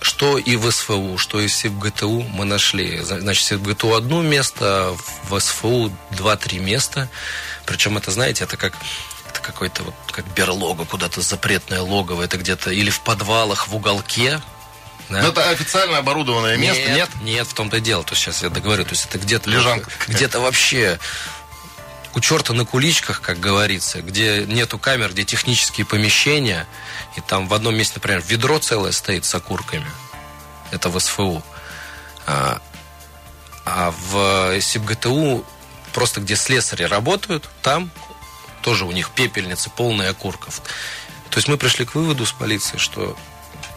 что 0.00 0.38
и 0.38 0.54
в 0.56 0.70
СФУ, 0.70 1.18
что 1.18 1.40
и 1.40 1.48
в 1.48 1.78
ГТУ 1.78 2.22
мы 2.22 2.44
нашли. 2.44 3.00
Значит, 3.00 3.58
в 3.58 3.62
ГТУ 3.62 3.94
одно 3.94 4.22
место, 4.22 4.96
в 5.28 5.40
СФУ 5.40 5.90
два-три 6.12 6.58
места. 6.58 7.08
Причем 7.66 7.96
это, 7.96 8.12
знаете, 8.12 8.44
это 8.44 8.56
как 8.56 8.74
это 9.28 9.40
какой-то 9.40 9.82
вот 9.82 9.94
как 10.12 10.26
берлога, 10.34 10.84
куда-то 10.84 11.20
запретное 11.20 11.80
логово. 11.80 12.22
Это 12.22 12.36
где-то 12.36 12.70
или 12.70 12.90
в 12.90 13.00
подвалах, 13.00 13.66
в 13.66 13.74
уголке, 13.74 14.40
да? 15.08 15.22
Но 15.22 15.28
это 15.28 15.48
официально 15.50 15.98
оборудованное 15.98 16.56
место, 16.56 16.82
нет? 16.90 17.10
Нет, 17.14 17.22
нет 17.22 17.46
в 17.46 17.54
том-то 17.54 17.78
и 17.78 17.80
дело. 17.80 18.04
То 18.04 18.12
есть 18.12 18.22
сейчас 18.22 18.42
я 18.42 18.50
договорю, 18.50 18.84
то 18.84 18.90
есть 18.90 19.06
это 19.06 19.18
где-то 19.18 19.50
лежанка, 19.50 19.90
где-то 20.06 20.40
вообще 20.40 20.98
у 22.14 22.20
черта 22.20 22.52
на 22.54 22.64
куличках, 22.64 23.20
как 23.20 23.40
говорится, 23.40 24.00
где 24.00 24.44
нету 24.46 24.78
камер, 24.78 25.10
где 25.10 25.24
технические 25.24 25.84
помещения, 25.84 26.66
и 27.16 27.20
там 27.20 27.48
в 27.48 27.54
одном 27.54 27.74
месте, 27.74 27.94
например, 27.96 28.22
ведро 28.26 28.58
целое 28.58 28.92
стоит 28.92 29.24
с 29.24 29.34
окурками. 29.34 29.86
Это 30.70 30.88
в 30.88 30.98
СФУ. 30.98 31.42
А, 32.26 32.60
а 33.64 33.92
в 34.10 34.60
СИБГТУ 34.60 35.44
просто 35.92 36.20
где 36.20 36.36
слесари 36.36 36.84
работают, 36.84 37.48
там 37.62 37.90
тоже 38.62 38.84
у 38.84 38.92
них 38.92 39.10
пепельницы 39.10 39.70
полные 39.70 40.10
окурков. 40.10 40.62
То 41.30 41.38
есть 41.38 41.48
мы 41.48 41.56
пришли 41.56 41.84
к 41.84 41.94
выводу 41.94 42.26
с 42.26 42.32
полицией, 42.32 42.78
что 42.78 43.16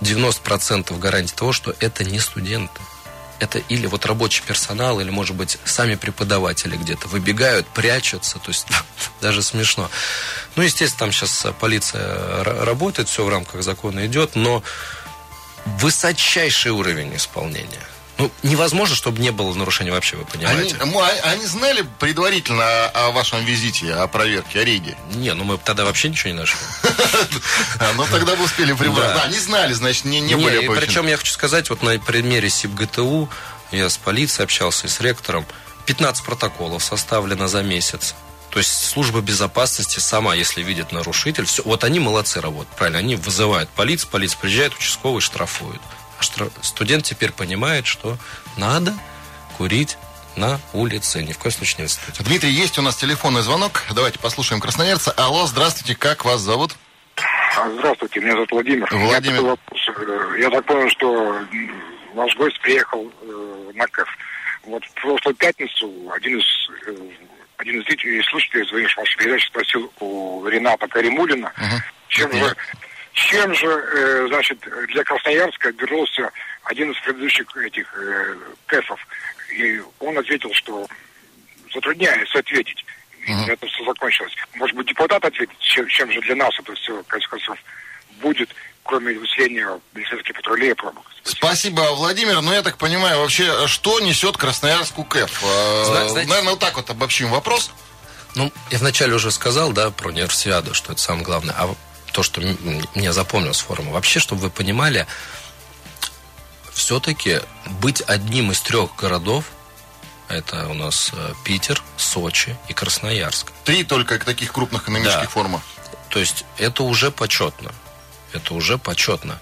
90% 0.02 0.98
гарантии 1.00 1.34
того, 1.36 1.54
что 1.54 1.76
это 1.80 2.04
не 2.04 2.20
студенты. 2.20 2.82
Это 3.40 3.60
или 3.60 3.86
вот 3.86 4.06
рабочий 4.08 4.44
персонал, 4.44 5.00
или, 5.00 5.12
может 5.12 5.36
быть, 5.36 5.60
сами 5.64 5.94
преподаватели 5.96 6.76
где-то 6.76 7.08
выбегают, 7.08 7.68
прячутся, 7.68 8.40
то 8.40 8.50
есть 8.50 8.68
даже 9.22 9.44
смешно. 9.44 9.90
Ну, 10.56 10.64
естественно, 10.64 11.00
там 11.00 11.12
сейчас 11.12 11.46
полиция 11.60 12.44
работает, 12.44 13.10
все 13.10 13.24
в 13.24 13.30
рамках 13.30 13.62
закона 13.62 14.08
идет, 14.08 14.36
но 14.36 14.64
высочайший 15.66 16.72
уровень 16.72 17.16
исполнения– 17.16 17.88
ну, 18.18 18.32
невозможно, 18.42 18.96
чтобы 18.96 19.20
не 19.22 19.32
было 19.32 19.54
нарушений 19.54 19.92
вообще, 19.92 20.16
вы 20.18 20.26
понимаете. 20.26 20.76
Они, 20.80 20.94
а, 20.96 21.10
они 21.30 21.46
знали 21.46 21.86
предварительно 22.00 22.88
о, 22.88 23.12
вашем 23.12 23.46
визите, 23.46 23.94
о 23.94 24.08
проверке, 24.08 24.60
о 24.60 24.64
рейде? 24.64 24.98
Не, 25.14 25.34
ну 25.34 25.44
мы 25.44 25.58
тогда 25.58 25.86
вообще 25.86 26.10
ничего 26.10 26.32
не 26.32 26.40
нашли. 26.40 26.58
Ну 27.96 28.06
тогда 28.12 28.36
бы 28.36 28.44
успели 28.44 28.74
прибрать. 28.74 29.16
Да, 29.16 29.28
не 29.28 29.40
знали, 29.40 29.74
значит, 29.74 30.06
не 30.06 30.36
были 30.36 30.68
Причем 30.68 31.08
я 31.08 31.18
хочу 31.18 31.32
сказать, 31.32 31.70
вот 31.70 31.84
на 31.84 31.98
примере 32.00 32.50
СИБГТУ 32.50 33.30
я 33.72 33.90
с 33.90 33.98
полицией 33.98 34.46
общался 34.46 34.88
и 34.88 34.90
с 34.90 35.00
ректором. 35.00 35.46
15 35.86 36.24
протоколов 36.24 36.84
составлено 36.84 37.48
за 37.48 37.64
месяц. 37.64 38.16
То 38.50 38.60
есть 38.60 38.88
служба 38.88 39.22
безопасности 39.22 40.00
сама, 40.00 40.34
если 40.36 40.64
видит 40.64 40.92
нарушитель, 40.92 41.46
все, 41.46 41.64
вот 41.64 41.84
они 41.84 42.00
молодцы 42.00 42.42
работают, 42.42 42.76
правильно, 42.76 43.00
они 43.00 43.16
вызывают 43.16 43.70
полицию, 43.70 44.10
полиция 44.10 44.40
приезжает, 44.40 44.74
участковый 44.74 45.22
штрафует. 45.22 45.82
А 46.20 46.64
студент 46.64 47.06
теперь 47.06 47.32
понимает, 47.32 47.86
что 47.86 48.18
надо 48.58 48.94
курить 49.58 49.98
на 50.36 50.60
улице, 50.74 51.24
ни 51.24 51.32
в 51.32 51.38
коем 51.38 51.54
случае 51.54 51.78
не 51.80 51.84
в 51.84 51.88
институте. 51.88 52.24
Дмитрий, 52.24 52.52
есть 52.52 52.78
у 52.78 52.82
нас 52.82 52.96
телефонный 52.96 53.42
звонок. 53.42 53.84
Давайте 53.94 54.20
послушаем 54.20 54.62
красноярца. 54.62 55.12
Алло, 55.12 55.46
здравствуйте, 55.48 55.96
как 55.96 56.26
вас 56.26 56.42
зовут? 56.42 56.76
Здравствуйте, 57.80 58.20
меня 58.20 58.34
зовут 58.34 58.52
Владимир. 58.52 58.88
Владимир. 58.92 59.42
Я, 59.44 59.58
э, 59.98 60.40
я 60.40 60.50
так 60.52 60.66
понял, 60.66 60.90
что 60.90 61.40
ваш 62.14 62.36
гость 62.36 62.60
приехал 62.62 63.12
э, 63.22 63.72
на 63.74 63.88
КЭФ. 63.88 64.08
Вот 64.64 64.86
в 64.86 64.94
прошлую 64.94 65.36
пятницу 65.36 65.92
один 66.14 66.40
из 66.40 66.46
э, 66.88 66.96
один 67.58 67.82
из 67.82 67.86
зрителей, 67.86 68.24
слушателей, 68.24 68.68
звонивший 68.68 68.96
в 68.96 68.98
вашей 68.98 69.18
передаче, 69.18 69.48
спросил 69.48 69.92
у 70.00 70.48
Рената 70.48 70.88
Каримулина, 70.88 71.52
uh-huh. 71.58 71.80
чем 72.08 72.32
же 72.32 72.56
чем 73.18 73.54
же, 73.56 73.68
э, 73.68 74.28
значит, 74.28 74.60
для 74.90 75.04
Красноярска 75.04 75.70
вернулся 75.72 76.30
один 76.64 76.92
из 76.92 77.00
предыдущих 77.00 77.46
этих 77.58 77.92
э, 77.98 78.36
КЭФов. 78.68 79.00
И 79.56 79.82
он 80.00 80.18
ответил, 80.18 80.54
что 80.54 80.88
затрудняется 81.74 82.40
ответить. 82.40 82.86
И 83.26 83.32
uh-huh. 83.32 83.52
это 83.54 83.66
все 83.66 83.84
закончилось. 83.84 84.34
Может 84.56 84.76
быть, 84.76 84.88
депутат 84.88 85.26
ответит, 85.26 85.58
чем, 85.60 85.88
чем 85.88 86.12
же 86.12 86.22
для 86.22 86.36
нас 86.36 86.52
это 86.60 86.74
все, 86.76 87.04
концов 87.04 87.58
будет, 88.22 88.50
кроме 88.84 89.18
усиления 89.18 89.68
полицейских 89.94 90.36
патрулей 90.36 90.72
и 90.72 90.74
пробок. 90.74 91.04
Спасибо. 91.24 91.46
Спасибо, 91.48 91.82
Владимир. 91.96 92.42
Ну, 92.42 92.54
я 92.54 92.62
так 92.62 92.78
понимаю, 92.78 93.20
вообще, 93.20 93.68
что 93.68 94.00
несет 94.00 94.38
Красноярску 94.38 95.04
КЭФ? 95.04 95.44
А, 95.44 95.84
знаете, 95.86 96.30
Наверное, 96.30 96.52
вот 96.52 96.60
так 96.60 96.76
вот 96.78 96.90
обобщим 96.90 97.30
вопрос. 97.30 97.72
Ну, 98.36 98.52
я 98.70 98.78
вначале 98.78 99.16
уже 99.16 99.32
сказал, 99.32 99.72
да, 99.72 99.90
про 99.90 100.10
универсиаду, 100.10 100.74
что 100.76 100.94
это 100.94 101.02
самое 101.02 101.26
главное. 101.26 101.56
А 101.58 101.76
то, 102.18 102.24
что 102.24 102.42
мне 102.96 103.14
запомнилось 103.14 103.60
форума. 103.60 103.92
Вообще, 103.92 104.20
чтобы 104.20 104.42
вы 104.42 104.50
понимали, 104.50 105.06
все-таки 106.74 107.42
быть 107.80 108.02
одним 108.02 108.52
из 108.52 108.60
трех 108.62 108.96
городов, 108.96 109.46
это 110.28 110.68
у 110.68 110.74
нас 110.74 111.12
э, 111.14 111.34
Питер, 111.44 111.84
Сочи 111.96 112.58
и 112.70 112.74
Красноярск. 112.74 113.52
Три 113.66 113.84
только 113.84 114.18
таких 114.18 114.52
крупных 114.52 114.82
экономических 114.82 115.22
да. 115.22 115.28
форума. 115.28 115.62
То 116.10 116.18
есть 116.18 116.44
это 116.58 116.82
уже 116.82 117.12
почетно. 117.12 117.72
Это 118.34 118.56
уже 118.56 118.80
почетно. 118.80 119.38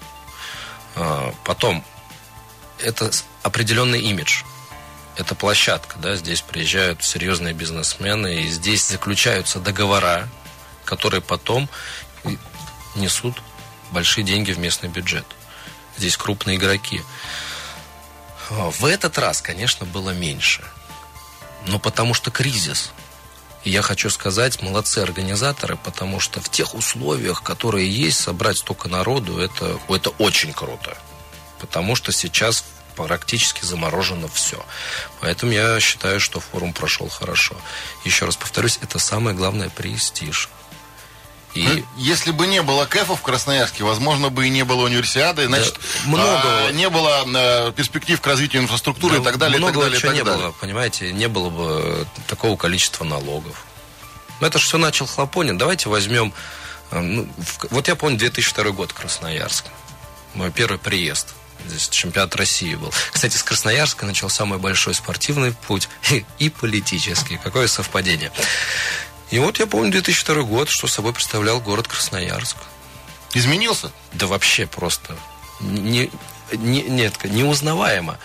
А, 0.96 1.32
потом, 1.44 1.82
это 2.78 3.10
определенный 3.42 4.02
имидж. 4.02 4.42
Это 5.16 5.34
площадка, 5.34 5.96
да, 5.96 6.14
здесь 6.16 6.42
приезжают 6.42 7.02
серьезные 7.02 7.54
бизнесмены, 7.54 8.42
и 8.42 8.48
здесь 8.48 8.86
заключаются 8.86 9.60
договора, 9.60 10.28
которые 10.84 11.22
потом 11.22 11.70
несут 12.96 13.40
большие 13.90 14.24
деньги 14.24 14.52
в 14.52 14.58
местный 14.58 14.88
бюджет. 14.88 15.26
Здесь 15.96 16.16
крупные 16.16 16.56
игроки. 16.56 17.02
В 18.50 18.84
этот 18.84 19.18
раз, 19.18 19.40
конечно, 19.40 19.86
было 19.86 20.10
меньше. 20.10 20.64
Но 21.66 21.78
потому 21.78 22.14
что 22.14 22.30
кризис. 22.30 22.92
И 23.64 23.70
я 23.70 23.82
хочу 23.82 24.10
сказать, 24.10 24.62
молодцы 24.62 24.98
организаторы, 24.98 25.76
потому 25.76 26.20
что 26.20 26.40
в 26.40 26.48
тех 26.48 26.74
условиях, 26.74 27.42
которые 27.42 27.90
есть, 27.90 28.20
собрать 28.20 28.58
столько 28.58 28.88
народу, 28.88 29.38
это, 29.38 29.80
это 29.88 30.10
очень 30.10 30.52
круто. 30.52 30.96
Потому 31.58 31.96
что 31.96 32.12
сейчас 32.12 32.64
практически 32.94 33.64
заморожено 33.64 34.28
все. 34.28 34.64
Поэтому 35.20 35.52
я 35.52 35.80
считаю, 35.80 36.20
что 36.20 36.38
форум 36.38 36.72
прошел 36.72 37.08
хорошо. 37.08 37.56
Еще 38.04 38.24
раз 38.24 38.36
повторюсь, 38.36 38.78
это 38.82 38.98
самое 38.98 39.36
главное 39.36 39.68
престиж. 39.68 40.48
И... 41.56 41.62
Ну, 41.62 41.82
если 41.96 42.30
бы 42.30 42.46
не 42.46 42.62
было 42.62 42.84
КЭФа 42.84 43.16
в 43.16 43.22
Красноярске, 43.22 43.84
возможно, 43.84 44.28
бы 44.28 44.46
и 44.46 44.50
не 44.50 44.64
было 44.64 44.84
универсиады, 44.84 45.46
значит, 45.46 45.74
да, 45.74 46.08
много... 46.08 46.66
а, 46.66 46.70
не 46.72 46.88
было 46.88 47.24
а, 47.26 47.72
перспектив 47.72 48.20
к 48.20 48.26
развитию 48.26 48.62
инфраструктуры 48.62 49.16
да, 49.16 49.20
и 49.20 49.24
так 49.24 49.38
далее. 49.38 49.58
Много 49.58 49.72
и 49.72 49.74
так 49.74 49.82
далее, 49.84 50.00
чего 50.00 50.10
так 50.10 50.18
не 50.18 50.24
далее. 50.24 50.42
было, 50.44 50.52
понимаете, 50.52 51.12
не 51.12 51.28
было 51.28 51.50
бы 51.50 52.06
такого 52.26 52.56
количества 52.56 53.04
налогов. 53.04 53.64
Но 54.40 54.46
это 54.46 54.58
же 54.58 54.66
все 54.66 54.78
начал 54.78 55.06
Хлопонин. 55.06 55.56
Давайте 55.56 55.88
возьмем... 55.88 56.32
А, 56.90 57.00
ну, 57.00 57.28
в, 57.38 57.66
вот 57.70 57.88
я 57.88 57.96
помню 57.96 58.18
2002 58.18 58.70
год 58.70 58.92
Красноярск. 58.92 59.64
Мой 60.34 60.50
первый 60.50 60.78
приезд. 60.78 61.34
Здесь 61.66 61.88
чемпионат 61.88 62.36
России 62.36 62.74
был. 62.74 62.92
Кстати, 63.12 63.36
с 63.36 63.42
Красноярска 63.42 64.04
начал 64.04 64.28
самый 64.28 64.58
большой 64.58 64.94
спортивный 64.94 65.52
путь 65.52 65.88
и 66.38 66.50
политический. 66.50 67.38
Какое 67.42 67.66
совпадение. 67.66 68.30
И 69.30 69.38
вот 69.38 69.58
я 69.58 69.66
помню 69.66 69.90
2002 69.90 70.42
год, 70.42 70.68
что 70.68 70.86
собой 70.86 71.12
представлял 71.12 71.60
город 71.60 71.88
Красноярск. 71.88 72.56
Изменился? 73.34 73.90
Да 74.12 74.26
вообще 74.26 74.66
просто. 74.66 75.16
Не, 75.60 76.10
не, 76.52 76.82
нет, 76.82 77.24
неузнаваемо. 77.24 78.18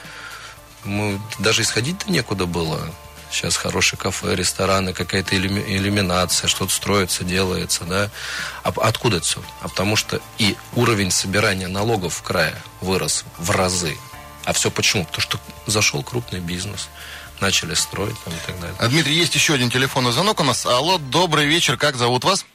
Мы, 0.83 1.19
даже 1.39 1.63
исходить-то 1.63 2.11
некуда 2.11 2.45
было. 2.45 2.93
Сейчас 3.31 3.55
хорошие 3.55 3.97
кафе, 3.97 4.35
рестораны, 4.35 4.93
какая-то 4.93 5.37
иллюминация, 5.37 6.47
что-то 6.49 6.73
строится, 6.73 7.23
делается, 7.23 7.85
да. 7.85 8.09
А 8.63 8.73
откуда 8.81 9.17
это 9.17 9.25
все? 9.25 9.41
А 9.61 9.69
потому 9.69 9.95
что 9.95 10.21
и 10.37 10.57
уровень 10.75 11.11
собирания 11.11 11.69
налогов 11.69 12.15
в 12.15 12.21
крае 12.21 12.55
вырос 12.81 13.23
в 13.37 13.49
разы. 13.51 13.97
А 14.43 14.53
все 14.53 14.69
почему? 14.69 15.05
Потому 15.05 15.21
что 15.21 15.39
зашел 15.65 16.03
крупный 16.03 16.39
бизнес 16.39 16.89
начали 17.41 17.73
строить 17.73 18.15
там, 18.23 18.33
и 18.33 18.37
так 18.45 18.59
далее. 18.59 18.75
А, 18.79 18.87
Дмитрий, 18.87 19.13
есть 19.13 19.35
еще 19.35 19.53
один 19.53 19.69
телефонный 19.69 20.11
звонок 20.11 20.39
у 20.39 20.43
нас. 20.43 20.65
Алло, 20.65 20.97
добрый 20.97 21.45
вечер, 21.45 21.77
как 21.77 21.95
зовут 21.95 22.23
вас? 22.23 22.45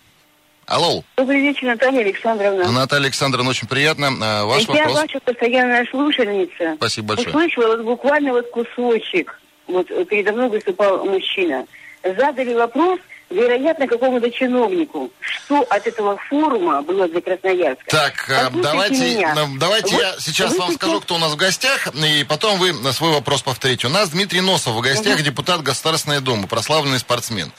Алло. 0.67 1.05
Добрый 1.17 1.41
вечер, 1.43 1.67
Наталья 1.67 2.01
Александровна. 2.01 2.73
Наталья 2.73 3.05
Александровна, 3.05 3.51
очень 3.51 3.69
приятно. 3.69 4.09
А, 4.21 4.45
ваш 4.47 4.63
Я 4.69 4.75
вопрос. 4.75 4.95
ваша 4.95 5.21
постоянная 5.21 5.87
слушательница. 5.91 6.75
Спасибо 6.77 7.09
большое. 7.09 7.29
Услышала 7.29 7.77
вот 7.77 7.85
буквально 7.85 8.33
вот 8.33 8.51
кусочек. 8.51 9.41
Вот 9.69 9.87
передо 10.09 10.33
мной 10.33 10.49
выступал 10.49 11.05
мужчина. 11.05 11.67
Задали 12.05 12.55
вопрос, 12.55 13.01
вероятно, 13.31 13.87
какому-то 13.87 14.31
чиновнику. 14.31 15.11
Что 15.21 15.63
от 15.63 15.87
этого 15.87 16.17
форума 16.29 16.83
было 16.83 17.09
для 17.09 17.21
Красноярска? 17.21 17.85
Так, 17.89 18.29
э, 18.29 18.45
Послушайте 18.45 18.63
давайте, 18.63 19.17
меня. 19.17 19.35
давайте 19.59 19.93
вот 19.93 20.03
я 20.03 20.15
сейчас 20.19 20.57
вам 20.57 20.69
сейчас... 20.69 20.75
скажу, 20.77 21.01
кто 21.01 21.15
у 21.17 21.19
нас 21.19 21.33
в 21.33 21.37
гостях, 21.37 21.89
и 21.95 22.25
потом 22.25 22.59
вы 22.59 22.73
на 22.73 22.93
свой 22.93 23.13
вопрос 23.13 23.43
повторите. 23.43 23.89
У 23.89 23.91
нас 23.91 24.11
Дмитрий 24.11 24.41
Носов 24.41 24.75
в 24.75 24.81
гостях, 24.81 25.17
угу. 25.17 25.25
депутат 25.25 25.63
Государственной 25.63 26.21
Думы, 26.21 26.47
прославленный 26.47 26.99
спортсмен. 26.99 27.53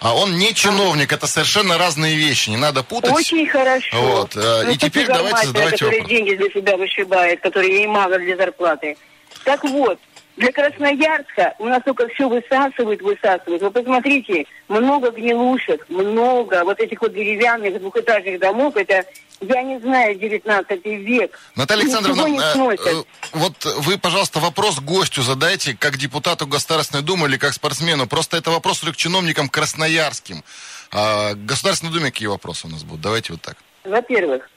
А 0.00 0.14
он 0.14 0.36
не 0.36 0.52
чиновник, 0.54 1.12
это 1.12 1.26
совершенно 1.26 1.78
разные 1.78 2.16
вещи, 2.16 2.50
не 2.50 2.56
надо 2.58 2.82
путать. 2.82 3.12
Очень 3.12 3.46
хорошо. 3.46 4.00
Вот. 4.00 4.36
Э, 4.36 4.62
ну, 4.64 4.70
и 4.70 4.76
теперь 4.76 5.06
давайте 5.06 5.46
задавайте 5.46 5.76
который 5.76 6.00
вопрос. 6.00 6.10
деньги 6.10 6.34
для 6.34 6.50
себя 6.50 6.76
вышибает, 6.76 7.40
который 7.40 7.70
ей 7.70 7.86
мало 7.86 8.18
для 8.18 8.36
зарплаты. 8.36 8.96
Так 9.44 9.64
вот, 9.64 9.98
для 10.36 10.52
Красноярска 10.52 11.54
у 11.58 11.66
нас 11.66 11.82
только 11.82 12.08
все 12.08 12.28
высасывает, 12.28 13.00
высасывает. 13.00 13.62
Вы 13.62 13.70
посмотрите, 13.70 14.46
много 14.68 15.10
гнилушек, 15.10 15.88
много 15.88 16.62
вот 16.64 16.78
этих 16.78 17.00
вот 17.00 17.14
деревянных 17.14 17.80
двухэтажных 17.80 18.38
домов, 18.38 18.76
это 18.76 19.04
Я 19.40 19.62
не 19.62 19.78
знаю, 19.80 20.14
19 20.14 20.84
век. 20.84 21.38
Наталья 21.56 21.82
Александровна, 21.82 22.22
э, 22.22 22.76
э, 22.86 23.02
вот 23.32 23.64
вы, 23.64 23.98
пожалуйста, 23.98 24.40
вопрос 24.40 24.80
гостю 24.80 25.22
задайте, 25.22 25.76
как 25.78 25.98
депутату 25.98 26.46
Государственной 26.46 27.02
Думы 27.02 27.28
или 27.28 27.36
как 27.36 27.52
спортсмену. 27.52 28.06
Просто 28.06 28.38
это 28.38 28.50
вопрос 28.50 28.82
уже 28.82 28.92
к 28.92 28.96
чиновникам 28.96 29.50
красноярским. 29.50 30.42
А 30.90 31.34
Государственной 31.34 31.92
Думе 31.92 32.10
какие 32.10 32.28
вопросы 32.28 32.66
у 32.66 32.70
нас 32.70 32.82
будут? 32.82 33.02
Давайте 33.02 33.32
вот 33.32 33.42
так. 33.42 33.56
Во-первых, 33.84 34.48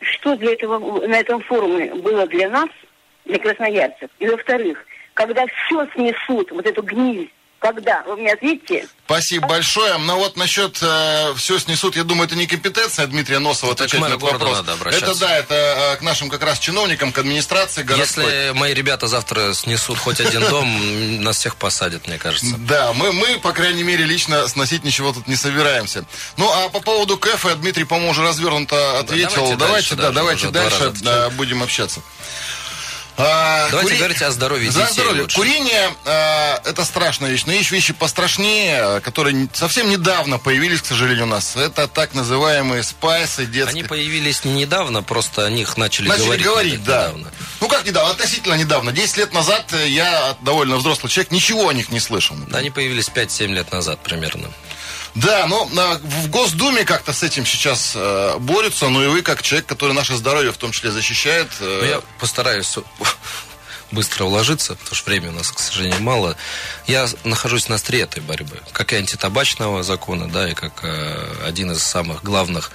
что 0.00 0.36
для 0.36 0.52
этого 0.52 1.06
на 1.06 1.14
этом 1.14 1.40
форуме 1.42 1.94
было 1.94 2.26
для 2.26 2.48
нас, 2.48 2.68
для 3.30 3.38
красноярцев? 3.38 4.10
И 4.18 4.28
во-вторых, 4.28 4.78
когда 5.14 5.44
все 5.46 5.86
снесут, 5.94 6.50
вот 6.50 6.66
эту 6.66 6.82
гниль, 6.82 7.30
когда? 7.60 8.02
Вы 8.06 8.16
мне 8.16 8.32
ответьте. 8.32 8.88
Спасибо 9.04 9.46
большое. 9.48 9.98
Но 9.98 10.16
вот 10.16 10.36
насчет 10.36 10.78
э, 10.80 11.34
все 11.36 11.58
снесут, 11.58 11.94
я 11.94 12.04
думаю, 12.04 12.26
это 12.26 12.34
не 12.36 12.46
компетенция 12.46 13.06
Дмитрия 13.06 13.38
Носова 13.38 13.72
Это 13.72 13.84
отвечать 13.84 14.00
на 14.00 14.06
этот 14.06 14.22
вопрос. 14.22 14.58
надо 14.58 14.72
обращаться. 14.72 15.06
Это 15.10 15.20
да, 15.20 15.36
это 15.36 15.54
э, 15.54 15.96
к 15.96 16.02
нашим 16.02 16.30
как 16.30 16.42
раз 16.42 16.58
чиновникам, 16.58 17.12
к 17.12 17.18
администрации 17.18 17.82
городской. 17.82 18.24
Если 18.24 18.58
мои 18.58 18.72
ребята 18.72 19.08
завтра 19.08 19.52
снесут 19.52 19.98
хоть 19.98 20.20
один 20.20 20.40
дом, 20.48 21.20
нас 21.22 21.36
всех 21.36 21.56
посадят, 21.56 22.06
мне 22.08 22.18
кажется. 22.18 22.56
Да, 22.58 22.92
мы, 22.94 23.12
мы, 23.12 23.38
по 23.38 23.52
крайней 23.52 23.82
мере, 23.82 24.04
лично 24.04 24.48
сносить 24.48 24.84
ничего 24.84 25.12
тут 25.12 25.28
не 25.28 25.36
собираемся. 25.36 26.06
Ну, 26.38 26.50
а 26.50 26.70
по 26.70 26.80
поводу 26.80 27.18
КЭФа 27.18 27.56
Дмитрий, 27.56 27.84
по-моему, 27.84 28.12
уже 28.12 28.22
развернуто 28.22 29.00
ответил. 29.00 29.54
давайте 29.56 29.56
давайте, 29.56 29.96
дальше, 29.96 29.96
да, 29.96 30.10
давайте 30.12 30.48
дальше 30.48 31.36
будем 31.36 31.62
общаться. 31.62 32.00
А, 33.22 33.68
Давайте 33.70 33.94
говорить 33.96 34.22
о 34.22 34.30
здоровье 34.30 34.70
За 34.70 34.80
детей 34.82 34.92
здоровье. 34.94 35.22
лучше. 35.22 35.36
Курение 35.36 35.92
а, 36.04 36.60
это 36.64 36.84
страшная 36.84 37.30
вещь, 37.30 37.44
но 37.46 37.52
есть 37.52 37.70
вещи 37.70 37.92
пострашнее, 37.92 39.00
которые 39.00 39.48
совсем 39.52 39.88
недавно 39.90 40.38
появились, 40.38 40.82
к 40.82 40.86
сожалению, 40.86 41.24
у 41.24 41.28
нас. 41.28 41.56
Это 41.56 41.86
так 41.88 42.14
называемые 42.14 42.82
спайсы 42.82 43.46
детские. 43.46 43.80
Они 43.80 43.82
появились 43.82 44.44
не 44.44 44.52
недавно, 44.52 45.02
просто 45.02 45.44
о 45.46 45.50
них 45.50 45.76
начали, 45.76 46.08
Начали 46.08 46.24
говорить, 46.24 46.44
говорить, 46.44 46.84
да. 46.84 47.08
недавно. 47.08 47.30
Ну 47.60 47.68
как 47.68 47.84
недавно, 47.84 48.10
относительно 48.12 48.54
недавно. 48.54 48.92
Десять 48.92 49.18
лет 49.18 49.32
назад 49.32 49.72
я, 49.86 50.36
довольно 50.42 50.76
взрослый 50.76 51.10
человек, 51.10 51.30
ничего 51.32 51.68
о 51.68 51.74
них 51.74 51.90
не 51.90 52.00
слышал. 52.00 52.36
Да, 52.48 52.58
Они 52.58 52.70
появились 52.70 53.08
5-7 53.14 53.46
лет 53.48 53.70
назад 53.72 54.00
примерно. 54.02 54.48
Да, 55.14 55.46
но 55.48 55.64
на- 55.72 55.94
в 55.98 56.28
Госдуме 56.30 56.84
как-то 56.84 57.12
с 57.12 57.22
этим 57.22 57.44
сейчас 57.44 57.92
э, 57.96 58.36
борются, 58.38 58.88
ну 58.88 59.02
и 59.02 59.08
вы, 59.08 59.22
как 59.22 59.42
человек, 59.42 59.66
который 59.66 59.92
наше 59.92 60.14
здоровье 60.16 60.52
в 60.52 60.56
том 60.56 60.70
числе 60.72 60.90
защищает. 60.92 61.48
э, 61.60 61.78
Но 61.82 61.86
я 61.86 62.00
постараюсь 62.20 62.76
быстро 63.90 64.24
уложиться, 64.24 64.76
потому 64.76 64.94
что 64.94 65.10
времени 65.10 65.30
у 65.30 65.32
нас, 65.38 65.50
к 65.50 65.58
сожалению, 65.58 66.00
мало. 66.00 66.36
Я 66.86 67.08
нахожусь 67.24 67.68
на 67.68 67.74
острие 67.74 68.04
этой 68.04 68.22
борьбы, 68.22 68.60
как 68.72 68.92
и 68.92 68.96
антитабачного 68.96 69.82
закона, 69.82 70.28
да, 70.30 70.48
и 70.48 70.54
как 70.54 70.72
э, 70.84 71.44
один 71.44 71.72
из 71.72 71.82
самых 71.82 72.22
главных 72.22 72.70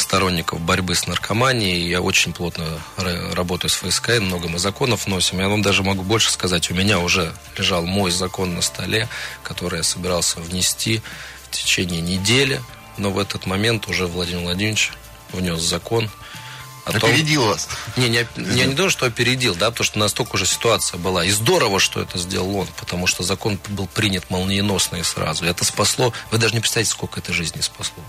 сторонников 0.00 0.60
борьбы 0.60 0.94
с 0.94 1.06
наркоманией. 1.06 1.88
Я 1.88 2.00
очень 2.00 2.32
плотно 2.32 2.64
ра- 2.96 3.34
работаю 3.34 3.70
с 3.70 3.74
ФСКН, 3.74 4.24
много 4.24 4.48
мы 4.48 4.58
законов 4.58 5.06
носим. 5.06 5.40
Я 5.40 5.48
вам 5.48 5.62
даже 5.62 5.82
могу 5.82 6.02
больше 6.02 6.30
сказать, 6.30 6.70
у 6.70 6.74
меня 6.74 6.98
уже 6.98 7.32
лежал 7.56 7.84
мой 7.84 8.10
закон 8.10 8.54
на 8.54 8.62
столе, 8.62 9.08
который 9.42 9.78
я 9.78 9.82
собирался 9.82 10.40
внести 10.40 11.02
в 11.46 11.50
течение 11.56 12.00
недели, 12.00 12.60
но 12.96 13.10
в 13.10 13.18
этот 13.18 13.46
момент 13.46 13.88
уже 13.88 14.06
Владимир 14.06 14.42
Владимирович 14.42 14.92
внес 15.32 15.60
закон 15.60 16.10
о 16.84 16.98
том, 16.98 17.10
опередил 17.10 17.46
вас. 17.46 17.68
не, 17.96 18.08
не, 18.08 18.26
я 18.36 18.66
не 18.66 18.74
думаю, 18.74 18.90
что 18.90 19.06
опередил, 19.06 19.54
да, 19.54 19.70
потому 19.70 19.84
что 19.84 19.98
настолько 20.00 20.34
уже 20.34 20.46
ситуация 20.46 20.98
была. 20.98 21.24
И 21.24 21.30
здорово, 21.30 21.78
что 21.78 22.02
это 22.02 22.18
сделал 22.18 22.56
он, 22.56 22.66
потому 22.76 23.06
что 23.06 23.22
закон 23.22 23.58
был 23.68 23.86
принят 23.86 24.28
молниеносно 24.30 24.96
и 24.96 25.02
сразу. 25.04 25.44
Это 25.44 25.64
спасло, 25.64 26.12
вы 26.32 26.38
даже 26.38 26.54
не 26.54 26.60
представляете, 26.60 26.90
сколько 26.90 27.20
это 27.20 27.32
жизни 27.32 27.60
спасло. 27.60 28.02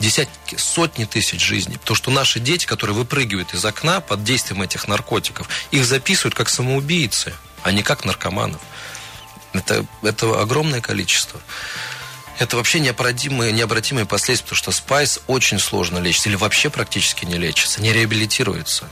Десятки, 0.00 0.56
сотни 0.56 1.04
тысяч 1.04 1.44
жизней. 1.44 1.76
Потому 1.78 1.96
что 1.96 2.10
наши 2.10 2.40
дети, 2.40 2.66
которые 2.66 2.96
выпрыгивают 2.96 3.54
из 3.54 3.64
окна 3.64 4.00
под 4.00 4.24
действием 4.24 4.62
этих 4.62 4.88
наркотиков, 4.88 5.48
их 5.70 5.84
записывают 5.84 6.34
как 6.34 6.48
самоубийцы, 6.48 7.34
а 7.62 7.72
не 7.72 7.82
как 7.82 8.04
наркоманов. 8.04 8.60
Это, 9.52 9.84
это 10.02 10.40
огромное 10.40 10.80
количество. 10.80 11.40
Это 12.38 12.56
вообще 12.56 12.78
необратимые, 12.78 13.52
необратимые 13.52 14.06
последствия, 14.06 14.44
потому 14.44 14.58
что 14.58 14.70
спайс 14.70 15.20
очень 15.26 15.58
сложно 15.58 15.98
лечится, 15.98 16.28
или 16.28 16.36
вообще 16.36 16.70
практически 16.70 17.24
не 17.24 17.36
лечится, 17.36 17.82
не 17.82 17.92
реабилитируется. 17.92 18.88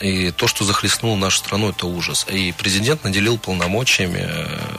И 0.00 0.30
то, 0.30 0.46
что 0.46 0.64
захлестнуло 0.64 1.16
нашу 1.16 1.38
страну, 1.38 1.70
это 1.70 1.86
ужас. 1.86 2.26
И 2.28 2.52
президент 2.52 3.04
наделил 3.04 3.38
полномочиями 3.38 4.20
э, 4.22 4.78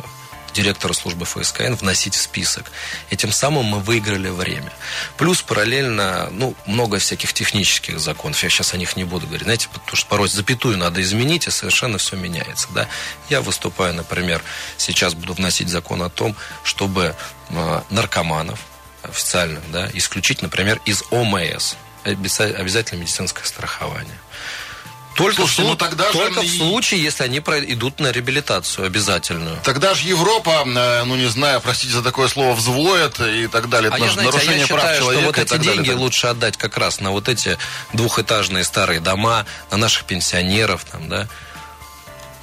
директора 0.53 0.93
службы 0.93 1.25
ФСКН 1.25 1.73
вносить 1.73 2.15
в 2.15 2.21
список. 2.21 2.71
И 3.09 3.17
тем 3.17 3.31
самым 3.31 3.65
мы 3.65 3.79
выиграли 3.79 4.29
время. 4.29 4.71
Плюс 5.17 5.41
параллельно, 5.41 6.29
ну, 6.31 6.55
много 6.65 6.99
всяких 6.99 7.33
технических 7.33 7.99
законов. 7.99 8.41
Я 8.43 8.49
сейчас 8.49 8.73
о 8.73 8.77
них 8.77 8.95
не 8.95 9.03
буду 9.03 9.25
говорить. 9.27 9.43
Знаете, 9.43 9.69
потому 9.71 9.95
что 9.95 10.07
порой 10.07 10.27
запятую 10.29 10.77
надо 10.77 11.01
изменить, 11.01 11.47
и 11.47 11.51
совершенно 11.51 11.97
все 11.97 12.15
меняется. 12.15 12.67
Да? 12.73 12.87
Я 13.29 13.41
выступаю, 13.41 13.93
например, 13.93 14.41
сейчас 14.77 15.13
буду 15.13 15.33
вносить 15.33 15.69
закон 15.69 16.01
о 16.03 16.09
том, 16.09 16.35
чтобы 16.63 17.15
э, 17.49 17.81
наркоманов 17.89 18.59
официально 19.03 19.59
да, 19.71 19.89
исключить, 19.93 20.41
например, 20.41 20.79
из 20.85 21.03
ОМС. 21.11 21.75
Обяза- 22.03 22.55
Обязательное 22.55 23.01
медицинское 23.01 23.45
страхование. 23.45 24.17
Только, 25.15 25.35
Слушайте, 25.41 25.63
в, 25.63 25.65
ну 25.65 25.75
тогда 25.75 26.05
же 26.11 26.17
только 26.17 26.41
в 26.41 26.45
и- 26.45 26.57
случае, 26.57 27.03
если 27.03 27.23
они 27.25 27.39
идут 27.39 27.99
на 27.99 28.11
реабилитацию 28.11 28.85
обязательную. 28.87 29.57
Тогда 29.63 29.93
же 29.93 30.07
Европа, 30.07 30.63
э, 30.65 31.03
ну 31.03 31.15
не 31.15 31.27
знаю, 31.27 31.59
простите 31.61 31.91
за 31.93 32.01
такое 32.01 32.27
слово, 32.29 32.53
взвоет 32.55 33.19
и 33.19 33.47
так 33.47 33.67
далее. 33.69 33.89
Это 33.89 33.97
А 33.97 33.99
я, 33.99 34.05
наше 34.05 34.13
знаете, 34.15 34.37
а 34.37 34.39
я 34.39 34.45
нарушение 34.47 34.67
прав 34.67 34.79
считаю, 34.81 34.95
что 34.95 35.03
человека 35.11 35.27
вот 35.27 35.37
и 35.37 35.41
эти 35.41 35.57
деньги 35.61 35.77
далее. 35.87 35.95
лучше 35.95 36.27
отдать 36.27 36.57
как 36.57 36.77
раз 36.77 37.01
на 37.01 37.11
вот 37.11 37.27
эти 37.27 37.57
двухэтажные 37.93 38.63
старые 38.63 38.99
дома, 39.01 39.45
на 39.69 39.77
наших 39.77 40.05
пенсионеров 40.05 40.85
там, 40.85 41.09
да. 41.09 41.27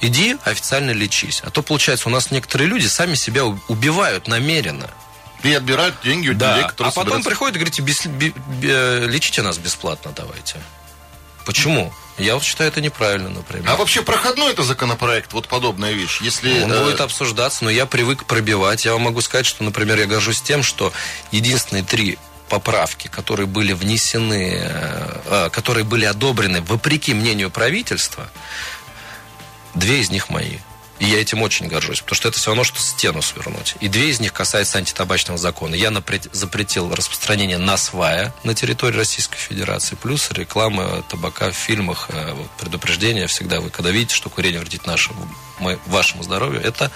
Иди 0.01 0.37
официально 0.45 0.91
лечись. 0.91 1.41
А 1.43 1.49
то, 1.49 1.61
получается, 1.61 2.07
у 2.07 2.11
нас 2.11 2.31
некоторые 2.31 2.69
люди 2.69 2.85
сами 2.87 3.15
себя 3.15 3.45
убивают 3.45 4.27
намеренно. 4.27 4.89
И 5.43 5.51
отбирают 5.53 5.95
деньги 6.03 6.29
у 6.29 6.33
людей, 6.33 6.45
а 6.47 6.67
которые 6.69 6.91
потом 6.93 7.03
собираются- 7.23 7.29
приходят 7.29 7.55
и 7.55 7.59
говорите, 7.59 7.81
«Бес- 7.81 8.05
бе- 8.07 8.33
бе- 8.61 9.07
лечите 9.07 9.41
нас 9.41 9.57
бесплатно 9.57 10.11
давайте. 10.15 10.57
Почему? 11.49 11.91
Я 12.19 12.35
вот 12.35 12.43
считаю 12.43 12.69
это 12.69 12.79
неправильно, 12.79 13.29
например. 13.29 13.67
А 13.67 13.75
вообще 13.75 14.03
проходной 14.03 14.51
это 14.51 14.61
законопроект, 14.61 15.33
вот 15.33 15.47
подобная 15.47 15.93
вещь. 15.93 16.21
Если 16.21 16.61
Он 16.61 16.71
э, 16.71 16.83
будет 16.83 17.01
обсуждаться, 17.01 17.63
но 17.63 17.71
я 17.71 17.87
привык 17.87 18.25
пробивать. 18.25 18.85
Я 18.85 18.93
вам 18.93 19.01
могу 19.01 19.19
сказать, 19.21 19.47
что, 19.47 19.63
например, 19.63 19.97
я 19.97 20.05
горжусь 20.05 20.41
тем, 20.41 20.61
что 20.61 20.93
единственные 21.31 21.83
три 21.83 22.19
поправки, 22.49 23.07
которые 23.07 23.47
были 23.47 23.73
внесены, 23.73 24.59
э, 24.61 25.21
э, 25.25 25.49
которые 25.49 25.85
были 25.85 26.05
одобрены 26.05 26.61
вопреки 26.61 27.15
мнению 27.15 27.49
правительства, 27.49 28.29
две 29.73 30.01
из 30.01 30.11
них 30.11 30.29
мои. 30.29 30.57
И 30.99 31.05
я 31.05 31.21
этим 31.21 31.41
очень 31.41 31.67
горжусь, 31.67 32.01
потому 32.01 32.15
что 32.15 32.27
это 32.27 32.37
все 32.37 32.51
равно, 32.51 32.63
что 32.63 32.79
стену 32.79 33.21
свернуть. 33.21 33.75
И 33.79 33.87
две 33.87 34.09
из 34.09 34.19
них 34.19 34.33
касаются 34.33 34.77
антитабачного 34.77 35.37
закона. 35.37 35.75
Я 35.75 35.93
запретил 36.31 36.93
распространение 36.93 37.57
насвая 37.57 38.33
на 38.43 38.53
территории 38.53 38.97
Российской 38.97 39.37
Федерации, 39.37 39.95
плюс 39.95 40.29
реклама 40.31 41.03
табака 41.09 41.51
в 41.51 41.55
фильмах, 41.55 42.07
э, 42.09 42.35
предупреждение 42.59 43.27
всегда. 43.27 43.61
Вы 43.61 43.69
когда 43.69 43.91
видите, 43.91 44.15
что 44.15 44.29
курение 44.29 44.59
вредит 44.59 44.85
нашему, 44.85 45.27
мо- 45.59 45.79
вашему 45.87 46.23
здоровью, 46.23 46.61
это 46.61 46.91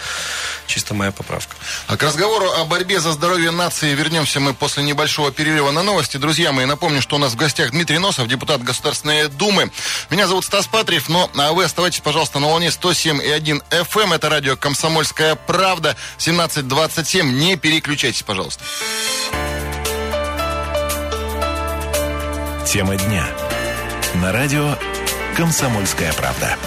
чисто 0.68 0.94
моя 0.94 1.12
поправка. 1.12 1.56
А 1.88 1.98
к 1.98 2.04
разговору 2.04 2.50
о 2.52 2.66
борьбе 2.66 3.00
за 3.00 3.12
здоровье 3.12 3.52
нации 3.52 3.94
вернемся 3.94 4.40
мы 4.40 4.54
после 4.54 4.84
небольшого 4.84 5.32
перерыва 5.32 5.72
на 5.72 5.84
новости. 5.84 6.18
Друзья 6.18 6.52
мои, 6.52 6.66
напомню, 6.66 7.02
что 7.02 7.16
у 7.16 7.20
нас 7.20 7.34
в 7.34 7.36
гостях 7.36 7.72
Дмитрий 7.72 8.00
Носов, 8.00 8.28
депутат 8.28 8.64
Государственной 8.64 9.28
Думы. 9.28 9.72
Меня 10.10 10.28
зовут 10.28 10.46
Стас 10.46 10.68
Патриев, 10.68 11.10
но 11.10 11.30
а 11.36 11.52
вы 11.54 11.64
оставайтесь, 11.64 12.00
пожалуйста, 12.02 12.40
на 12.40 12.48
волне 12.48 12.68
107,1 12.68 13.62
FM. 13.70 14.16
Это 14.16 14.30
радио 14.30 14.56
«Комсомольская 14.56 15.36
правда», 15.36 15.96
1727. 16.18 17.38
Не 17.38 17.56
переключайтесь, 17.58 18.24
пожалуйста. 18.24 18.64
Тема 22.66 22.96
дня. 22.96 23.28
На 24.16 24.32
радио 24.32 24.76
«Комсомольская 25.36 26.14
правда». 26.14 26.58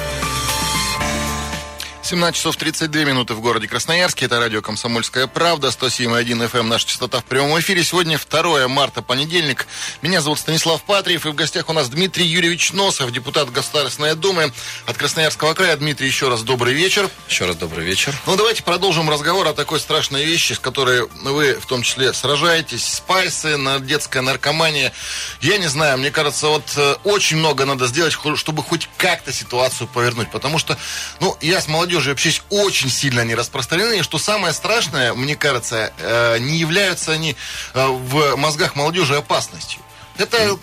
17 2.06 2.36
часов 2.36 2.56
32 2.56 3.02
минуты 3.02 3.34
в 3.34 3.40
городе 3.40 3.66
Красноярске. 3.66 4.26
Это 4.26 4.38
радио 4.38 4.62
«Комсомольская 4.62 5.26
правда», 5.26 5.68
107,1 5.68 6.48
FM, 6.48 6.62
наша 6.62 6.86
частота 6.86 7.18
в 7.18 7.24
прямом 7.24 7.58
эфире. 7.58 7.82
Сегодня 7.82 8.16
2 8.16 8.68
марта, 8.68 9.02
понедельник. 9.02 9.66
Меня 10.02 10.20
зовут 10.20 10.38
Станислав 10.38 10.84
Патриев, 10.84 11.26
и 11.26 11.30
в 11.30 11.34
гостях 11.34 11.68
у 11.68 11.72
нас 11.72 11.88
Дмитрий 11.88 12.24
Юрьевич 12.24 12.72
Носов, 12.72 13.10
депутат 13.10 13.50
Государственной 13.50 14.14
Думы 14.14 14.52
от 14.86 14.96
Красноярского 14.96 15.54
края. 15.54 15.76
Дмитрий, 15.76 16.06
еще 16.06 16.28
раз 16.28 16.42
добрый 16.42 16.74
вечер. 16.74 17.10
Еще 17.28 17.44
раз 17.44 17.56
добрый 17.56 17.84
вечер. 17.84 18.14
Ну, 18.26 18.36
давайте 18.36 18.62
продолжим 18.62 19.10
разговор 19.10 19.48
о 19.48 19.52
такой 19.52 19.80
страшной 19.80 20.24
вещи, 20.24 20.52
с 20.52 20.60
которой 20.60 21.08
вы 21.24 21.54
в 21.54 21.66
том 21.66 21.82
числе 21.82 22.12
сражаетесь. 22.12 22.86
Спайсы, 22.86 23.56
на- 23.56 23.80
детская 23.80 24.20
наркомания. 24.20 24.92
Я 25.40 25.58
не 25.58 25.66
знаю, 25.66 25.98
мне 25.98 26.12
кажется, 26.12 26.46
вот 26.46 26.72
э, 26.76 26.94
очень 27.02 27.38
много 27.38 27.64
надо 27.64 27.88
сделать, 27.88 28.12
чтобы 28.36 28.62
хоть 28.62 28.88
как-то 28.96 29.32
ситуацию 29.32 29.88
повернуть. 29.88 30.30
Потому 30.30 30.58
что, 30.58 30.78
ну, 31.18 31.36
я 31.40 31.60
с 31.60 31.66
молодежью 31.66 31.95
молодежи 31.96 32.10
вообще 32.10 32.32
очень 32.50 32.90
сильно 32.90 33.22
они 33.22 33.34
распространены. 33.34 33.98
И 33.98 34.02
что 34.02 34.18
самое 34.18 34.52
страшное, 34.52 35.14
мне 35.14 35.36
кажется, 35.36 35.92
э, 35.98 36.38
не 36.38 36.58
являются 36.58 37.12
они 37.12 37.36
э, 37.74 37.86
в 37.86 38.36
мозгах 38.36 38.76
молодежи 38.76 39.16
опасностью. 39.16 39.80
Это, 40.18 40.58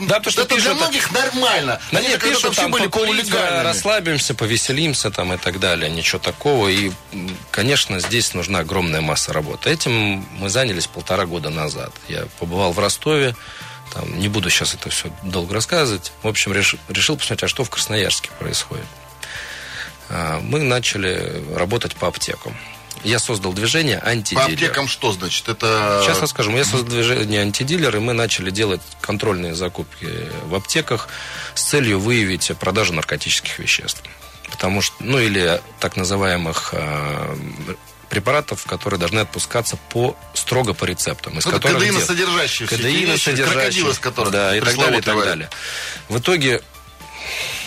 да, 0.00 0.20
то, 0.20 0.30
что 0.30 0.42
это 0.42 0.56
пишут, 0.56 0.64
для 0.64 0.74
многих 0.74 1.10
нормально. 1.10 1.80
Да 1.90 2.02
нет, 2.02 2.20
пишут, 2.20 2.54
там, 2.54 2.70
были 2.70 2.86
полулегальными. 2.86 3.64
расслабимся, 3.64 4.34
повеселимся 4.34 5.10
там 5.10 5.32
и 5.32 5.38
так 5.38 5.58
далее. 5.58 5.90
Ничего 5.90 6.18
такого. 6.18 6.68
И, 6.68 6.92
конечно, 7.50 7.98
здесь 8.00 8.34
нужна 8.34 8.58
огромная 8.58 9.00
масса 9.00 9.32
работы. 9.32 9.70
Этим 9.70 10.26
мы 10.38 10.50
занялись 10.50 10.86
полтора 10.86 11.24
года 11.24 11.48
назад. 11.48 11.92
Я 12.08 12.26
побывал 12.38 12.72
в 12.72 12.78
Ростове. 12.78 13.34
Там, 13.94 14.20
не 14.20 14.28
буду 14.28 14.50
сейчас 14.50 14.74
это 14.74 14.90
все 14.90 15.10
долго 15.22 15.54
рассказывать. 15.54 16.12
В 16.22 16.28
общем, 16.28 16.52
решил, 16.52 16.78
решил 16.88 17.16
посмотреть, 17.16 17.44
а 17.44 17.48
что 17.48 17.64
в 17.64 17.70
Красноярске 17.70 18.28
происходит. 18.38 18.84
А, 20.10 20.40
мы 20.40 20.60
начали 20.60 21.42
работать 21.54 21.96
по 21.96 22.08
аптекам. 22.08 22.56
Я 23.04 23.18
создал 23.18 23.52
движение 23.54 23.98
антидилер. 24.04 24.46
По 24.46 24.52
аптекам 24.52 24.88
что 24.88 25.12
значит? 25.12 25.48
Это... 25.48 26.02
Сейчас 26.04 26.20
расскажу. 26.20 26.54
Я 26.54 26.64
создал 26.64 26.90
движение 26.90 27.40
антидилер, 27.40 27.96
и 27.96 28.00
мы 28.00 28.12
начали 28.12 28.50
делать 28.50 28.82
контрольные 29.00 29.54
закупки 29.54 30.08
в 30.44 30.54
аптеках 30.54 31.08
с 31.54 31.62
целью 31.62 31.98
выявить 31.98 32.52
продажу 32.58 32.92
наркотических 32.92 33.58
веществ. 33.58 34.02
Потому 34.50 34.82
что, 34.82 34.96
ну 35.00 35.18
или 35.18 35.62
так 35.78 35.96
называемых 35.96 36.70
э, 36.72 37.36
препаратов, 38.10 38.66
которые 38.66 38.98
должны 38.98 39.20
отпускаться 39.20 39.78
по 39.88 40.16
строго 40.34 40.74
по 40.74 40.84
рецептам. 40.84 41.38
Из 41.38 41.46
ну, 41.46 41.52
которых 41.52 41.78
кадеиносодержащие. 41.78 42.68
Кадеиносодержащие. 42.68 44.30
Да, 44.30 44.56
и 44.56 44.60
так 44.60 44.76
далее, 44.76 44.98
и 44.98 45.02
так 45.02 45.24
далее. 45.24 45.50
В 46.08 46.18
итоге 46.18 46.60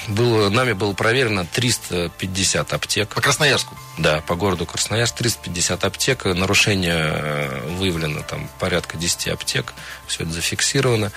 было, 0.07 0.49
нами 0.49 0.73
было 0.73 0.93
проверено 0.93 1.45
350 1.45 2.73
аптек. 2.73 3.09
По 3.09 3.21
Красноярску? 3.21 3.77
Да, 3.97 4.21
по 4.21 4.35
городу 4.35 4.65
Красноярск 4.65 5.15
350 5.15 5.83
аптек. 5.83 6.25
Нарушение 6.25 6.95
э, 6.95 7.75
выявлено 7.77 8.21
там 8.21 8.49
порядка 8.59 8.97
10 8.97 9.29
аптек. 9.29 9.73
Все 10.07 10.23
это 10.23 10.33
зафиксировано. 10.33 11.11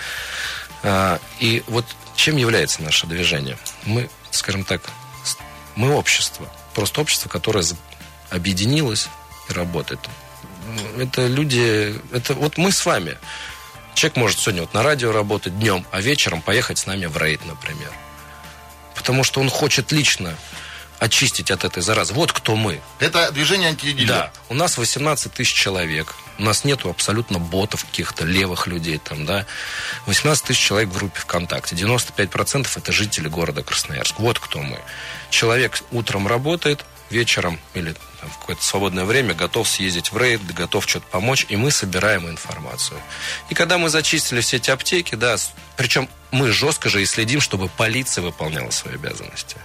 А, 0.83 1.19
и 1.39 1.63
вот 1.67 1.85
чем 2.15 2.37
является 2.37 2.81
наше 2.81 3.07
движение? 3.07 3.57
Мы, 3.85 4.09
скажем 4.31 4.63
так, 4.63 4.81
мы 5.75 5.93
общество. 5.93 6.47
Просто 6.73 7.01
общество, 7.01 7.29
которое 7.29 7.65
объединилось 8.29 9.09
и 9.49 9.53
работает. 9.53 9.99
Это 10.97 11.27
люди, 11.27 11.95
это 12.13 12.33
вот 12.33 12.57
мы 12.57 12.71
с 12.71 12.85
вами. 12.85 13.17
Человек 13.95 14.17
может 14.17 14.39
сегодня 14.39 14.61
вот 14.61 14.73
на 14.73 14.83
радио 14.83 15.11
работать 15.11 15.57
днем, 15.57 15.85
а 15.91 16.01
вечером 16.01 16.41
поехать 16.41 16.77
с 16.77 16.85
нами 16.85 17.07
в 17.07 17.17
рейд, 17.17 17.45
например 17.45 17.91
потому 18.97 19.23
что 19.23 19.39
он 19.39 19.49
хочет 19.49 19.91
лично 19.91 20.35
очистить 20.99 21.51
от 21.51 21.63
этой 21.63 21.81
заразы. 21.81 22.13
Вот 22.13 22.33
кто 22.33 22.55
мы. 22.55 22.81
Это 22.99 23.31
движение 23.31 23.69
антиидиллия. 23.69 24.07
Да. 24.07 24.31
У 24.49 24.53
нас 24.53 24.77
18 24.77 25.31
тысяч 25.31 25.53
человек. 25.53 26.15
У 26.39 26.43
нас 26.43 26.63
нету 26.63 26.89
абсолютно 26.89 27.39
ботов 27.39 27.85
каких-то 27.85 28.25
левых 28.25 28.67
людей 28.67 28.97
там, 28.97 29.25
да. 29.25 29.45
18 30.05 30.43
тысяч 30.45 30.59
человек 30.59 30.89
в 30.89 30.97
группе 30.97 31.19
ВКонтакте. 31.19 31.75
95% 31.75 32.67
это 32.75 32.91
жители 32.91 33.27
города 33.27 33.63
Красноярск. 33.63 34.19
Вот 34.19 34.39
кто 34.39 34.61
мы. 34.61 34.79
Человек 35.29 35.79
утром 35.91 36.27
работает, 36.27 36.83
вечером 37.09 37.59
или 37.73 37.93
там, 38.19 38.29
в 38.29 38.39
какое-то 38.39 38.63
свободное 38.63 39.05
время 39.05 39.33
готов 39.33 39.67
съездить 39.67 40.11
в 40.11 40.17
рейд, 40.17 40.45
готов 40.53 40.87
что-то 40.87 41.05
помочь, 41.07 41.45
и 41.49 41.55
мы 41.55 41.71
собираем 41.71 42.27
информацию. 42.27 42.99
И 43.49 43.55
когда 43.55 43.77
мы 43.77 43.89
зачистили 43.89 44.41
все 44.41 44.57
эти 44.57 44.69
аптеки, 44.71 45.15
да, 45.15 45.37
причем 45.75 46.09
мы 46.31 46.51
жестко 46.51 46.89
же 46.89 47.01
и 47.01 47.05
следим, 47.05 47.41
чтобы 47.41 47.69
полиция 47.69 48.21
выполняла 48.23 48.71
свои 48.71 48.95
обязанности. 48.95 49.57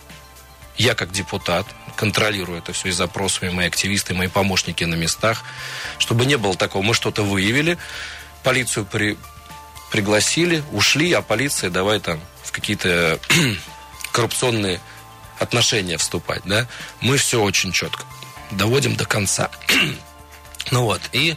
Я 0.76 0.94
как 0.94 1.12
депутат 1.12 1.66
контролирую 1.96 2.58
это 2.58 2.72
все 2.72 2.88
и 2.88 2.92
запрашиваю 2.92 3.52
мои 3.52 3.66
активисты, 3.66 4.14
мои 4.14 4.28
помощники 4.28 4.84
на 4.84 4.94
местах, 4.94 5.42
чтобы 5.98 6.26
не 6.26 6.36
было 6.36 6.54
такого, 6.54 6.82
мы 6.82 6.94
что-то 6.94 7.22
выявили, 7.22 7.78
полицию 8.42 8.86
при, 8.86 9.18
пригласили, 9.90 10.62
ушли, 10.72 11.12
а 11.12 11.22
полиция 11.22 11.70
давай 11.70 12.00
там 12.00 12.20
в 12.42 12.52
какие-то 12.52 13.20
коррупционные 14.12 14.80
отношения 15.38 15.96
вступать, 15.98 16.42
да, 16.44 16.66
мы 17.00 17.16
все 17.16 17.42
очень 17.42 17.72
четко 17.72 18.04
доводим 18.52 18.96
до 18.96 19.04
конца. 19.04 19.50
ну 20.70 20.84
вот, 20.84 21.00
и 21.12 21.36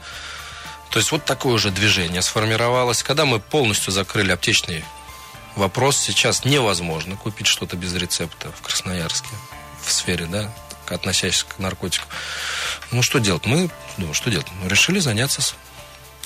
то 0.89 0.99
есть 0.99 1.11
вот 1.11 1.25
такое 1.25 1.53
уже 1.53 1.71
движение 1.71 2.21
сформировалось. 2.21 3.03
Когда 3.03 3.25
мы 3.25 3.39
полностью 3.39 3.91
закрыли 3.91 4.31
аптечный 4.31 4.83
вопрос, 5.55 5.97
сейчас 5.97 6.45
невозможно 6.45 7.15
купить 7.15 7.47
что-то 7.47 7.75
без 7.75 7.93
рецепта 7.95 8.51
в 8.51 8.61
Красноярске, 8.61 9.29
в 9.83 9.91
сфере, 9.91 10.25
да, 10.25 10.53
относящейся 10.87 11.45
к 11.45 11.59
наркотикам. 11.59 12.07
Ну, 12.91 13.01
что 13.01 13.19
делать? 13.19 13.45
Мы, 13.45 13.69
ну, 13.97 14.13
что 14.13 14.29
делать? 14.29 14.47
Мы 14.61 14.69
решили 14.69 14.99
заняться 14.99 15.41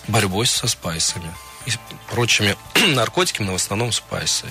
борьбой 0.08 0.46
со 0.46 0.68
спайсами 0.68 1.34
и 1.66 1.72
прочими 2.10 2.56
наркотиками, 2.94 3.48
но 3.48 3.54
в 3.54 3.56
основном 3.56 3.92
спайсы. 3.92 4.48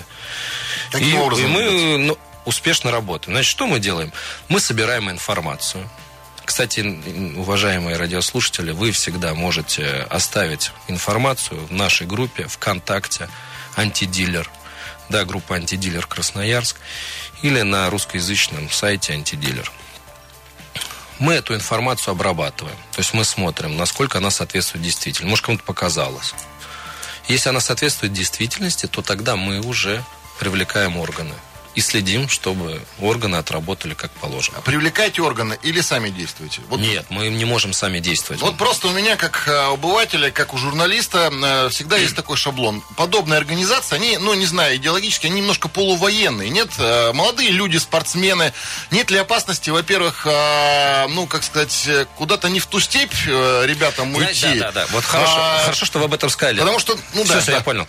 Каким 0.91 1.15
и, 1.15 1.19
образом? 1.19 1.45
И 1.45 1.47
мы, 1.47 1.97
ну, 1.97 2.17
успешно 2.49 2.91
работаем. 2.91 3.35
Значит, 3.35 3.51
что 3.51 3.67
мы 3.67 3.79
делаем? 3.79 4.11
Мы 4.49 4.59
собираем 4.59 5.09
информацию. 5.09 5.89
Кстати, 6.43 6.79
уважаемые 7.37 7.95
радиослушатели, 7.95 8.71
вы 8.71 8.91
всегда 8.91 9.35
можете 9.35 10.07
оставить 10.09 10.71
информацию 10.87 11.63
в 11.67 11.71
нашей 11.71 12.07
группе 12.07 12.47
ВКонтакте 12.47 13.29
«Антидилер». 13.75 14.49
Да, 15.09 15.25
группа 15.25 15.55
«Антидилер 15.55 16.07
Красноярск» 16.07 16.77
или 17.43 17.61
на 17.61 17.89
русскоязычном 17.89 18.71
сайте 18.71 19.13
«Антидилер». 19.13 19.71
Мы 21.19 21.33
эту 21.33 21.53
информацию 21.53 22.13
обрабатываем. 22.13 22.77
То 22.93 22.99
есть 22.99 23.13
мы 23.13 23.25
смотрим, 23.25 23.77
насколько 23.77 24.17
она 24.17 24.31
соответствует 24.31 24.83
действительности. 24.83 25.29
Может, 25.29 25.45
кому-то 25.45 25.63
показалось. 25.63 26.33
Если 27.27 27.49
она 27.49 27.59
соответствует 27.59 28.13
действительности, 28.13 28.87
то 28.87 29.03
тогда 29.03 29.35
мы 29.35 29.59
уже 29.59 30.03
привлекаем 30.39 30.97
органы 30.97 31.35
и 31.75 31.81
следим, 31.81 32.29
чтобы 32.29 32.81
органы 32.99 33.37
отработали 33.37 33.93
как 33.93 34.11
положено. 34.11 34.57
А 34.57 34.61
привлекаете 34.61 35.21
органы 35.21 35.57
или 35.63 35.81
сами 35.81 36.09
действуете? 36.09 36.61
Вот... 36.69 36.79
Нет, 36.79 37.05
мы 37.09 37.29
не 37.29 37.45
можем 37.45 37.73
сами 37.73 37.99
действовать. 37.99 38.41
Вот 38.41 38.57
просто 38.57 38.87
у 38.87 38.91
меня, 38.91 39.15
как 39.15 39.47
э, 39.47 39.51
обывателя, 39.71 40.31
как 40.31 40.53
у 40.53 40.57
журналиста, 40.57 41.31
э, 41.31 41.69
всегда 41.69 41.97
есть 41.97 42.15
такой 42.15 42.37
шаблон. 42.37 42.81
Подобные 42.95 43.37
организации, 43.37 43.95
они, 43.95 44.17
ну, 44.17 44.33
не 44.33 44.45
знаю, 44.45 44.75
идеологически, 44.77 45.27
они 45.27 45.41
немножко 45.41 45.67
полувоенные. 45.67 46.49
Нет, 46.49 46.69
э, 46.77 47.13
молодые 47.13 47.51
люди, 47.51 47.77
спортсмены. 47.77 48.53
Нет 48.91 49.11
ли 49.11 49.17
опасности, 49.17 49.69
во-первых, 49.69 50.25
ну, 51.09 51.27
как 51.27 51.43
сказать, 51.43 51.87
куда-то 52.15 52.49
не 52.49 52.59
в 52.59 52.65
ту 52.65 52.79
степь 52.79 53.13
ребятам 53.25 54.15
уйти? 54.15 54.59
Да, 54.59 54.71
да, 54.71 54.71
да. 54.71 54.87
Вот 54.91 55.03
хорошо, 55.03 55.35
а... 55.37 55.61
хорошо, 55.63 55.85
что 55.85 55.99
вы 55.99 56.05
об 56.05 56.13
этом 56.13 56.29
сказали. 56.29 56.59
Потому 56.59 56.79
что, 56.79 56.97
ну 57.13 57.23
все, 57.23 57.33
да. 57.33 57.41
Все, 57.41 57.51
да. 57.51 57.57
я 57.57 57.63
понял. 57.63 57.87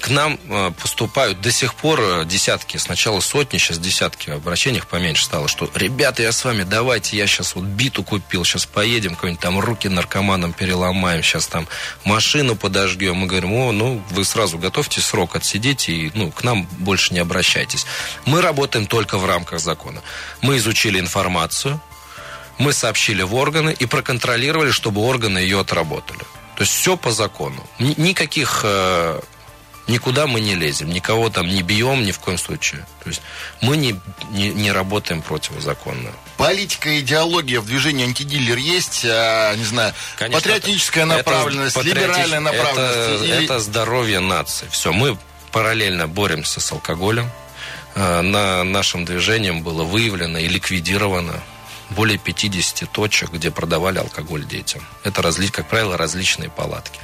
К 0.00 0.08
нам 0.08 0.38
поступают 0.80 1.40
до 1.40 1.50
сих 1.50 1.74
пор 1.74 2.24
десятки, 2.26 2.76
сначала 2.76 3.20
сотни, 3.20 3.58
сейчас 3.58 3.78
десятки 3.78 4.30
обращений 4.30 4.82
поменьше 4.88 5.24
стало, 5.24 5.48
что 5.48 5.70
ребята, 5.74 6.22
я 6.22 6.32
с 6.32 6.44
вами, 6.44 6.64
давайте, 6.64 7.16
я 7.16 7.26
сейчас 7.26 7.54
вот 7.54 7.64
биту 7.64 8.04
купил, 8.04 8.44
сейчас 8.44 8.66
поедем, 8.66 9.14
какой-нибудь 9.14 9.40
там 9.40 9.58
руки 9.58 9.88
наркоманам 9.88 10.52
переломаем, 10.52 11.22
сейчас 11.22 11.46
там 11.46 11.66
машину 12.04 12.56
подожгем. 12.56 13.16
Мы 13.16 13.26
говорим, 13.26 13.52
о, 13.54 13.72
ну, 13.72 14.02
вы 14.10 14.24
сразу 14.24 14.58
готовьте 14.58 15.00
срок 15.00 15.34
отсидеть 15.34 15.88
и, 15.88 16.12
ну, 16.14 16.30
к 16.30 16.44
нам 16.44 16.68
больше 16.78 17.14
не 17.14 17.20
обращайтесь. 17.20 17.86
Мы 18.26 18.42
работаем 18.42 18.86
только 18.86 19.18
в 19.18 19.24
рамках 19.24 19.60
закона. 19.60 20.02
Мы 20.42 20.58
изучили 20.58 21.00
информацию, 21.00 21.80
мы 22.58 22.72
сообщили 22.72 23.22
в 23.22 23.34
органы 23.34 23.74
и 23.76 23.86
проконтролировали, 23.86 24.70
чтобы 24.70 25.00
органы 25.00 25.38
ее 25.38 25.60
отработали. 25.60 26.20
То 26.56 26.62
есть 26.62 26.72
все 26.72 26.96
по 26.96 27.10
закону. 27.10 27.66
Никаких 27.78 28.60
э, 28.62 29.20
никуда 29.86 30.26
мы 30.26 30.40
не 30.40 30.54
лезем, 30.54 30.90
никого 30.90 31.30
там 31.30 31.48
не 31.48 31.62
бьем 31.62 32.04
ни 32.04 32.12
в 32.12 32.18
коем 32.18 32.38
случае. 32.38 32.86
То 33.02 33.10
есть 33.10 33.22
мы 33.60 33.76
не, 33.76 33.98
не, 34.30 34.50
не 34.50 34.72
работаем 34.72 35.22
противозаконно. 35.22 36.10
Политика, 36.36 36.98
идеология 37.00 37.60
в 37.60 37.66
движении 37.66 38.04
антидилер 38.04 38.56
есть, 38.56 39.04
а, 39.04 39.54
не 39.54 39.64
знаю, 39.64 39.94
Конечно, 40.16 40.40
патриотическая 40.40 41.04
это, 41.04 41.16
направленность, 41.16 41.76
это, 41.76 41.86
либеральная 41.86 42.40
направленность. 42.40 43.22
Это, 43.22 43.24
или... 43.24 43.44
это 43.44 43.58
здоровье 43.60 44.20
нации. 44.20 44.66
Все, 44.70 44.92
мы 44.92 45.16
параллельно 45.52 46.08
боремся 46.08 46.60
с 46.60 46.72
алкоголем. 46.72 47.30
А, 47.94 48.22
на 48.22 48.64
нашем 48.64 49.04
движении 49.04 49.52
было 49.52 49.84
выявлено 49.84 50.38
и 50.38 50.48
ликвидировано 50.48 51.40
более 51.90 52.18
50 52.18 52.90
точек, 52.90 53.30
где 53.30 53.50
продавали 53.50 53.98
алкоголь 53.98 54.44
детям. 54.44 54.84
Это, 55.04 55.22
разли, 55.22 55.48
как 55.48 55.68
правило, 55.68 55.96
различные 55.96 56.50
палатки. 56.50 56.98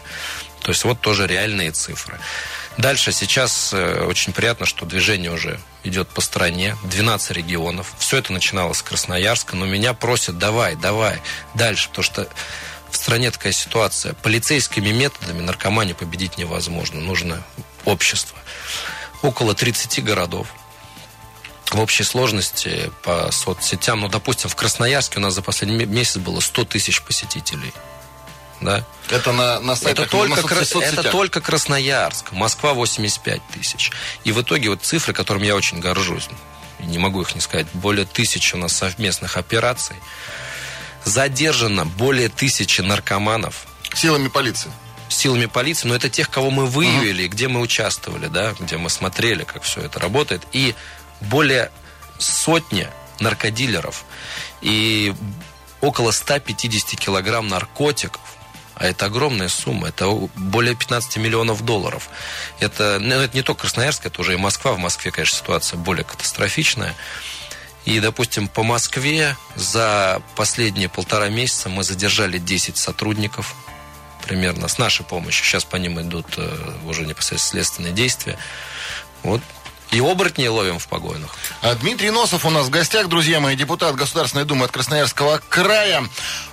То 0.63 0.71
есть 0.71 0.85
вот 0.85 1.01
тоже 1.01 1.27
реальные 1.27 1.73
цифры. 1.73 2.19
Дальше 2.79 3.13
сейчас 3.13 3.73
э, 3.73 4.05
очень 4.05 4.33
приятно, 4.33 4.65
что 4.67 4.87
движение 4.87 5.31
уже 5.31 5.61
идет 5.85 6.09
по 6.09 6.21
стране, 6.21 6.77
12 6.85 7.33
регионов. 7.33 7.93
Все 7.99 8.19
это 8.19 8.33
начиналось 8.33 8.79
с 8.79 8.83
Красноярска, 8.83 9.57
но 9.57 9.67
меня 9.67 9.93
просят, 9.93 10.39
давай, 10.39 10.75
давай, 10.77 11.21
дальше, 11.55 11.89
потому 11.89 12.05
что 12.05 12.29
в 12.91 12.97
стране 12.97 13.31
такая 13.31 13.53
ситуация. 13.53 14.15
Полицейскими 14.15 14.91
методами 14.91 15.41
наркоманию 15.41 15.97
победить 15.97 16.39
невозможно. 16.39 17.01
Нужно 17.01 17.43
общество. 17.85 18.39
Около 19.23 19.55
30 19.55 20.03
городов 20.03 20.49
в 21.71 21.81
общей 21.81 22.05
сложности 22.05 22.91
по 23.03 23.31
соцсетям, 23.33 24.01
ну, 24.01 24.09
допустим, 24.09 24.51
в 24.51 24.57
Красноярске 24.57 25.19
у 25.19 25.23
нас 25.23 25.35
за 25.35 25.43
последний 25.43 25.87
месяц 25.87 26.19
было 26.19 26.41
100 26.41 26.67
тысяч 26.67 27.01
посетителей. 27.03 27.73
Да? 28.63 28.87
Это 29.11 29.33
на, 29.33 29.61
на 29.61 29.77
сайтах, 29.77 30.07
это 30.07 30.11
только, 30.11 30.55
на 30.55 30.65
соц... 30.65 30.85
это 30.85 31.03
только 31.05 31.41
Красноярск, 31.41 32.33
Москва 32.33 32.73
85 32.73 33.41
тысяч. 33.53 33.91
И 34.25 34.33
в 34.33 34.41
итоге 34.41 34.71
вот 34.71 34.83
цифры, 34.83 35.13
которыми 35.13 35.47
я 35.47 35.57
очень 35.57 35.81
горжусь, 35.81 36.29
не 36.81 36.99
могу 36.99 37.23
их 37.23 37.35
не 37.35 37.41
сказать, 37.41 37.67
более 37.75 38.07
тысячи 38.07 38.55
у 38.55 38.59
нас 38.59 38.73
совместных 38.73 39.37
операций. 39.37 39.97
Задержано 41.05 41.85
более 41.85 42.29
тысячи 42.29 42.81
наркоманов. 42.81 43.67
Силами 43.95 44.29
полиции 44.29 44.71
силами 45.13 45.45
полиции, 45.45 45.89
но 45.89 45.95
это 45.95 46.09
тех, 46.09 46.31
кого 46.31 46.51
мы 46.51 46.65
выявили, 46.65 47.25
uh-huh. 47.25 47.29
где 47.29 47.47
мы 47.47 47.61
участвовали, 47.61 48.29
да, 48.29 48.55
где 48.59 48.79
мы 48.79 48.89
смотрели, 48.89 49.45
как 49.45 49.63
все 49.63 49.83
это 49.83 50.01
работает. 50.01 50.43
И 50.53 50.75
более 51.21 51.71
сотни 52.19 52.89
наркодилеров 53.21 54.05
и 54.61 55.15
около 55.81 56.11
150 56.11 56.99
килограмм 56.99 57.49
наркотиков. 57.49 58.23
А 58.75 58.87
это 58.87 59.07
огромная 59.07 59.49
сумма. 59.49 59.89
Это 59.89 60.09
более 60.37 60.75
15 60.75 61.17
миллионов 61.19 61.65
долларов. 61.65 62.09
Это, 62.59 62.99
ну, 63.01 63.17
это 63.17 63.37
не 63.37 63.43
только 63.43 63.63
Красноярск, 63.63 64.07
это 64.07 64.21
уже 64.21 64.35
и 64.35 64.37
Москва. 64.37 64.73
В 64.73 64.79
Москве, 64.79 65.11
конечно, 65.11 65.39
ситуация 65.39 65.77
более 65.77 66.05
катастрофичная. 66.05 66.95
И, 67.85 67.99
допустим, 68.01 68.49
по 68.49 68.63
Москве 68.63 69.37
за 69.57 70.23
последние 70.37 70.89
полтора 70.89 71.29
месяца 71.29 71.69
мы 71.69 71.83
задержали 71.83 72.39
10 72.39 72.77
сотрудников 72.77 73.55
примерно 74.25 74.69
с 74.69 74.79
нашей 74.79 75.05
помощью. 75.05 75.45
Сейчас 75.45 75.65
по 75.65 75.77
ним 75.77 76.01
идут 76.01 76.27
э, 76.37 76.75
уже 76.85 77.05
непосредственно 77.05 77.63
следственные 77.65 77.93
действия. 77.93 78.39
Вот 79.25 79.43
и 79.93 80.01
оборотней 80.01 80.49
ловим 80.49 80.79
в 80.79 80.89
погонах. 80.89 81.31
А 81.61 81.75
Дмитрий 81.75 82.11
Носов 82.11 82.47
у 82.47 82.51
нас 82.51 82.67
в 82.67 82.71
гостях, 82.71 83.09
друзья 83.09 83.41
мои, 83.41 83.55
депутат 83.55 83.95
Государственной 83.95 84.45
Думы 84.45 84.65
от 84.65 84.73
Красноярского 84.73 85.41
края. 85.49 86.03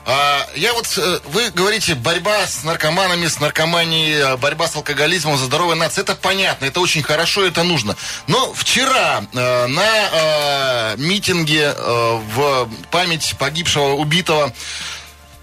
А, 0.06 0.46
я 0.56 0.74
вот, 0.74 0.94
э, 0.98 1.20
вы 1.32 1.50
говорите, 1.50 1.96
борьба 1.96 2.46
с 2.46 2.64
наркоманами, 2.64 3.28
с 3.28 3.40
наркоманией, 3.40 4.22
а, 4.22 4.38
борьба 4.38 4.68
с 4.68 4.76
алкоголизмом 4.76 5.38
за 5.38 5.46
здоровье 5.46 5.76
нации. 5.76 6.02
Это 6.02 6.16
понятно, 6.16 6.66
это 6.66 6.82
очень 6.82 7.02
хорошо, 7.02 7.46
это 7.46 7.64
нужно. 7.64 7.96
Но 8.28 8.54
вчера 8.54 9.24
э, 9.34 9.68
на 9.68 10.10
э, 10.12 10.96
митинге 10.98 11.74
э, 11.76 12.22
в 12.36 12.70
память 12.92 13.36
погибшего, 13.40 13.94
убитого 13.94 14.54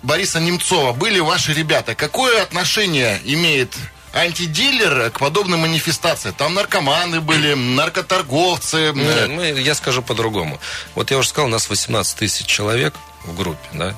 Бориса 0.03 0.39
Немцова 0.39 0.93
были 0.93 1.19
ваши 1.19 1.55
ребята. 1.55 1.95
Какое 1.95 2.43
отношение 2.43 3.21
имеет 3.25 3.75
антидилер 4.17 5.11
к 5.11 5.19
подобным 5.19 5.61
манифестациям. 5.61 6.35
Там 6.35 6.55
наркоманы 6.55 7.21
были, 7.21 7.55
наркоторговцы. 7.55 8.93
Нет, 8.95 9.29
мы, 9.29 9.47
я 9.61 9.75
скажу 9.75 10.03
по-другому. 10.03 10.59
Вот 10.95 11.11
я 11.11 11.19
уже 11.19 11.29
сказал, 11.29 11.49
у 11.49 11.53
нас 11.53 11.69
18 11.69 12.17
тысяч 12.17 12.47
человек 12.47 12.95
в 13.25 13.37
группе, 13.37 13.69
да. 13.73 13.95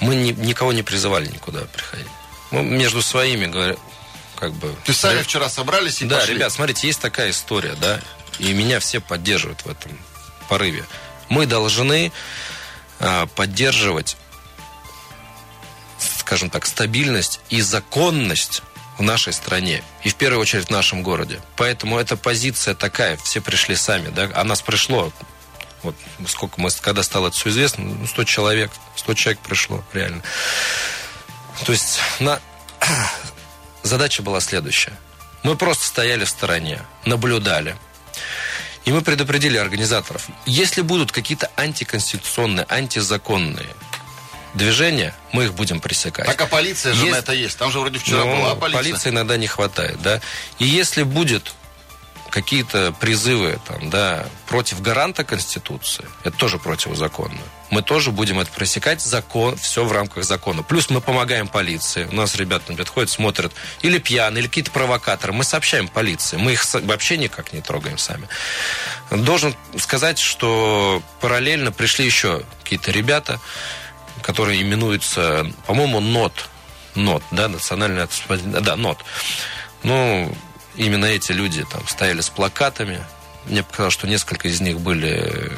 Мы 0.00 0.14
ни, 0.14 0.32
никого 0.32 0.72
не 0.72 0.82
призывали 0.82 1.26
никуда 1.26 1.60
приходить. 1.62 2.06
Мы 2.50 2.62
между 2.62 3.02
своими 3.02 3.46
говорим, 3.46 3.78
как 4.36 4.52
бы... 4.54 4.74
Есть 4.86 5.00
сами 5.00 5.22
вчера 5.22 5.48
собрались 5.48 6.00
и 6.00 6.06
Да, 6.06 6.18
пошли. 6.20 6.34
ребят, 6.34 6.52
смотрите, 6.52 6.86
есть 6.86 7.00
такая 7.00 7.30
история, 7.30 7.74
да, 7.80 8.00
и 8.38 8.52
меня 8.52 8.80
все 8.80 9.00
поддерживают 9.00 9.60
в 9.64 9.68
этом 9.68 9.98
порыве. 10.48 10.84
Мы 11.28 11.46
должны 11.46 12.12
а, 12.98 13.26
поддерживать, 13.26 14.16
скажем 15.98 16.48
так, 16.48 16.66
стабильность 16.66 17.40
и 17.50 17.60
законность 17.60 18.62
в 19.00 19.02
нашей 19.02 19.32
стране 19.32 19.82
и 20.04 20.10
в 20.10 20.14
первую 20.14 20.42
очередь 20.42 20.66
в 20.66 20.70
нашем 20.70 21.02
городе. 21.02 21.40
Поэтому 21.56 21.98
эта 21.98 22.18
позиция 22.18 22.74
такая, 22.74 23.16
все 23.16 23.40
пришли 23.40 23.74
сами, 23.74 24.10
да, 24.10 24.30
а 24.34 24.44
нас 24.44 24.60
пришло, 24.60 25.10
вот 25.82 25.96
сколько 26.26 26.60
мы, 26.60 26.68
когда 26.82 27.02
стало 27.02 27.28
это 27.28 27.36
все 27.36 27.48
известно, 27.48 27.82
ну, 27.82 28.06
100 28.06 28.24
человек, 28.24 28.70
100 28.96 29.14
человек 29.14 29.40
пришло, 29.40 29.82
реально. 29.94 30.22
То 31.64 31.72
есть 31.72 31.98
на... 32.20 32.40
задача 33.82 34.22
была 34.22 34.38
следующая. 34.40 34.92
Мы 35.44 35.56
просто 35.56 35.86
стояли 35.86 36.26
в 36.26 36.28
стороне, 36.28 36.82
наблюдали. 37.06 37.76
И 38.84 38.92
мы 38.92 39.00
предупредили 39.00 39.56
организаторов, 39.56 40.26
если 40.44 40.82
будут 40.82 41.10
какие-то 41.10 41.50
антиконституционные, 41.56 42.66
антизаконные 42.68 43.70
движения, 44.54 45.14
мы 45.32 45.44
их 45.44 45.54
будем 45.54 45.80
пресекать. 45.80 46.26
Так 46.26 46.40
а 46.40 46.46
полиция 46.46 46.92
же 46.92 47.02
есть... 47.02 47.12
на 47.12 47.18
это 47.18 47.32
есть. 47.32 47.58
Там 47.58 47.70
же 47.70 47.80
вроде 47.80 47.98
вчера 47.98 48.24
ну, 48.24 48.36
была 48.36 48.54
полиция. 48.54 48.82
Полиции 48.82 49.10
иногда 49.10 49.36
не 49.36 49.46
хватает, 49.46 50.00
да. 50.02 50.20
И 50.58 50.64
если 50.64 51.02
будет 51.02 51.52
какие-то 52.30 52.94
призывы 52.98 53.58
там, 53.66 53.90
да, 53.90 54.26
против 54.46 54.80
гаранта 54.80 55.24
Конституции, 55.24 56.04
это 56.24 56.36
тоже 56.36 56.58
противозаконно. 56.58 57.40
Мы 57.70 57.82
тоже 57.82 58.10
будем 58.10 58.40
это 58.40 58.50
пресекать, 58.50 59.00
закон, 59.00 59.56
все 59.56 59.84
в 59.84 59.92
рамках 59.92 60.24
закона. 60.24 60.62
Плюс 60.62 60.90
мы 60.90 61.00
помогаем 61.00 61.46
полиции. 61.46 62.08
У 62.10 62.14
нас 62.14 62.34
ребята, 62.36 62.64
например, 62.68 62.90
ходят, 62.90 63.10
смотрят, 63.10 63.52
или 63.82 63.98
пьяные, 63.98 64.42
или 64.42 64.48
какие-то 64.48 64.70
провокаторы. 64.70 65.32
Мы 65.32 65.44
сообщаем 65.44 65.88
полиции. 65.88 66.36
Мы 66.36 66.52
их 66.52 66.64
вообще 66.72 67.16
никак 67.16 67.52
не 67.52 67.60
трогаем 67.60 67.98
сами. 67.98 68.28
Должен 69.10 69.54
сказать, 69.78 70.18
что 70.18 71.02
параллельно 71.20 71.70
пришли 71.72 72.04
еще 72.04 72.42
какие-то 72.62 72.90
ребята, 72.90 73.40
который 74.30 74.62
именуется, 74.62 75.44
по-моему, 75.66 75.98
НОТ. 75.98 76.48
НОТ, 76.94 77.22
да, 77.32 77.48
национальный... 77.48 78.06
Да, 78.60 78.76
НОТ. 78.76 78.98
Ну, 79.82 80.32
именно 80.76 81.06
эти 81.06 81.32
люди 81.32 81.64
там 81.64 81.86
стояли 81.88 82.20
с 82.20 82.28
плакатами. 82.30 83.04
Мне 83.46 83.64
показалось, 83.64 83.94
что 83.94 84.06
несколько 84.06 84.46
из 84.46 84.60
них 84.60 84.78
были 84.78 85.50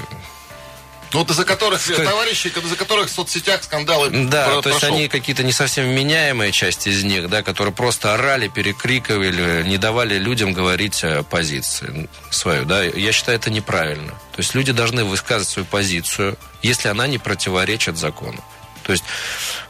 ну, 1.13 1.19
вот 1.19 1.31
из-за 1.31 1.45
которых, 1.45 1.83
Ск... 1.83 1.95
товарищи, 1.95 2.47
из-за 2.47 2.77
которых 2.77 3.11
в 3.11 3.13
соцсетях 3.13 3.63
скандалы 3.63 4.09
Да, 4.09 4.47
про- 4.47 4.63
то 4.63 4.71
есть 4.71 4.85
они 4.85 5.09
какие-то 5.09 5.43
не 5.43 5.53
совсем 5.53 5.87
меняемые 5.89 6.53
части 6.53 6.89
из 6.89 7.05
них, 7.05 7.29
да, 7.29 7.43
которые 7.43 7.75
просто 7.75 8.15
орали, 8.15 8.49
перекрикивали, 8.49 9.63
не 9.65 9.77
давали 9.77 10.17
людям 10.17 10.55
говорить 10.55 11.05
позиции 11.29 12.09
свою, 12.31 12.65
да. 12.65 12.83
Я 12.83 13.13
считаю, 13.13 13.37
это 13.37 13.51
неправильно. 13.51 14.13
То 14.13 14.39
есть 14.39 14.55
люди 14.55 14.73
должны 14.73 15.05
высказывать 15.05 15.51
свою 15.51 15.67
позицию, 15.67 16.39
если 16.63 16.89
она 16.89 17.07
не 17.07 17.19
противоречит 17.19 17.99
закону. 17.99 18.43
То 18.83 18.93
есть 18.93 19.05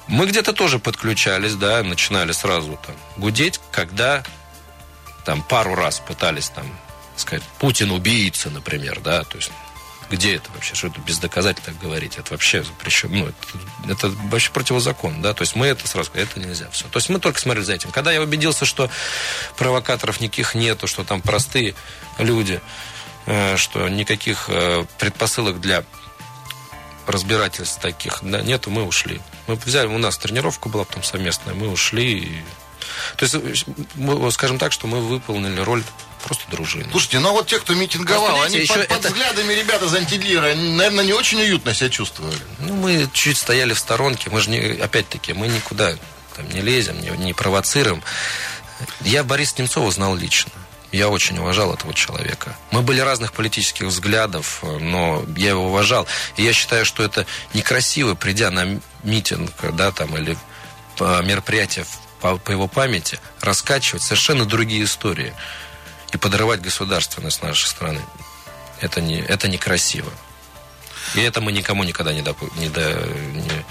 мы 0.06 0.26
где-то 0.26 0.52
тоже 0.52 0.78
подключались, 0.78 1.54
да, 1.54 1.82
начинали 1.82 2.32
сразу 2.32 2.78
там 2.84 2.96
гудеть, 3.16 3.60
когда 3.70 4.22
там 5.24 5.42
пару 5.42 5.74
раз 5.74 6.00
пытались 6.00 6.48
там 6.48 6.66
сказать, 7.16 7.44
Путин 7.58 7.90
убийца, 7.90 8.50
например, 8.50 9.00
да, 9.00 9.24
то 9.24 9.36
есть 9.36 9.52
где 10.12 10.36
это 10.36 10.50
вообще? 10.52 10.74
Что 10.74 10.88
это 10.88 11.00
без 11.00 11.18
доказательств 11.18 11.72
говорить? 11.80 12.18
Это 12.18 12.32
вообще 12.32 12.62
запрещено. 12.62 13.16
Ну, 13.16 13.28
это, 13.28 13.92
это 13.92 14.08
вообще 14.30 14.50
противозаконно, 14.50 15.22
да? 15.22 15.32
То 15.32 15.40
есть 15.40 15.56
мы 15.56 15.66
это 15.66 15.88
сразу 15.88 16.10
это 16.12 16.38
нельзя. 16.38 16.68
Все. 16.70 16.86
То 16.88 16.98
есть 16.98 17.08
мы 17.08 17.18
только 17.18 17.40
смотрели 17.40 17.64
за 17.64 17.72
этим. 17.72 17.90
Когда 17.90 18.12
я 18.12 18.20
убедился, 18.20 18.66
что 18.66 18.90
провокаторов 19.56 20.20
никаких 20.20 20.54
нету, 20.54 20.86
что 20.86 21.02
там 21.02 21.22
простые 21.22 21.74
люди, 22.18 22.60
э, 23.24 23.56
что 23.56 23.88
никаких 23.88 24.46
э, 24.48 24.84
предпосылок 24.98 25.62
для 25.62 25.82
разбирательств 27.06 27.80
таких 27.80 28.18
да, 28.22 28.40
нету, 28.42 28.70
мы 28.70 28.84
ушли. 28.84 29.20
Мы 29.46 29.56
взяли, 29.56 29.86
у 29.86 29.98
нас 29.98 30.18
тренировка 30.18 30.68
была 30.68 30.84
потом 30.84 31.02
совместная, 31.02 31.54
мы 31.54 31.68
ушли. 31.68 32.18
И... 32.18 32.44
То 33.16 33.24
есть, 33.24 33.66
скажем 34.34 34.58
так, 34.58 34.72
что 34.72 34.86
мы 34.86 35.00
выполнили 35.00 35.60
роль 35.60 35.82
просто 36.22 36.50
дружины. 36.50 36.86
Слушайте, 36.90 37.18
ну 37.18 37.30
а 37.30 37.32
вот 37.32 37.48
те, 37.48 37.58
кто 37.58 37.74
митинговал, 37.74 38.42
они 38.42 38.58
еще 38.58 38.74
под, 38.74 38.82
это... 38.84 38.94
под 38.94 39.04
взглядами 39.06 39.52
ребята 39.52 39.86
из 39.86 39.94
антидилера, 39.94 40.54
наверное, 40.54 41.04
не 41.04 41.12
очень 41.12 41.40
уютно 41.40 41.74
себя 41.74 41.90
чувствовали. 41.90 42.38
Ну, 42.60 42.74
мы 42.74 43.08
чуть 43.12 43.38
стояли 43.38 43.72
в 43.72 43.78
сторонке, 43.78 44.30
мы 44.30 44.40
же, 44.40 44.50
не, 44.50 44.58
опять-таки, 44.58 45.32
мы 45.32 45.48
никуда 45.48 45.96
там 46.36 46.48
не 46.50 46.60
лезем, 46.60 47.00
не, 47.00 47.10
не 47.10 47.32
провоцируем. 47.32 48.02
Я 49.00 49.24
Бориса 49.24 49.54
Немцова 49.58 49.90
знал 49.90 50.14
лично. 50.14 50.52
Я 50.92 51.08
очень 51.08 51.38
уважал 51.38 51.72
этого 51.72 51.94
человека. 51.94 52.54
Мы 52.70 52.82
были 52.82 53.00
разных 53.00 53.32
политических 53.32 53.86
взглядов, 53.86 54.62
но 54.62 55.24
я 55.36 55.50
его 55.50 55.66
уважал. 55.68 56.06
И 56.36 56.42
я 56.42 56.52
считаю, 56.52 56.84
что 56.84 57.02
это 57.02 57.26
некрасиво, 57.54 58.14
придя 58.14 58.50
на 58.50 58.78
митинг, 59.02 59.52
да, 59.72 59.90
там, 59.90 60.16
или 60.16 60.36
мероприятие 61.00 61.86
по, 62.20 62.36
по 62.36 62.50
его 62.50 62.68
памяти, 62.68 63.18
раскачивать 63.40 64.02
совершенно 64.02 64.44
другие 64.44 64.84
истории 64.84 65.32
и 66.12 66.18
подрывать 66.18 66.60
государственность 66.60 67.42
нашей 67.42 67.66
страны. 67.66 68.02
Это, 68.80 69.00
не, 69.00 69.18
это 69.20 69.48
некрасиво. 69.48 70.10
И 71.14 71.20
это 71.20 71.40
мы 71.40 71.52
никому 71.52 71.84
никогда 71.84 72.12
не, 72.12 72.20
допу- 72.20 72.52
не, 72.58 72.68
до, 72.68 72.82
не, 72.82 73.64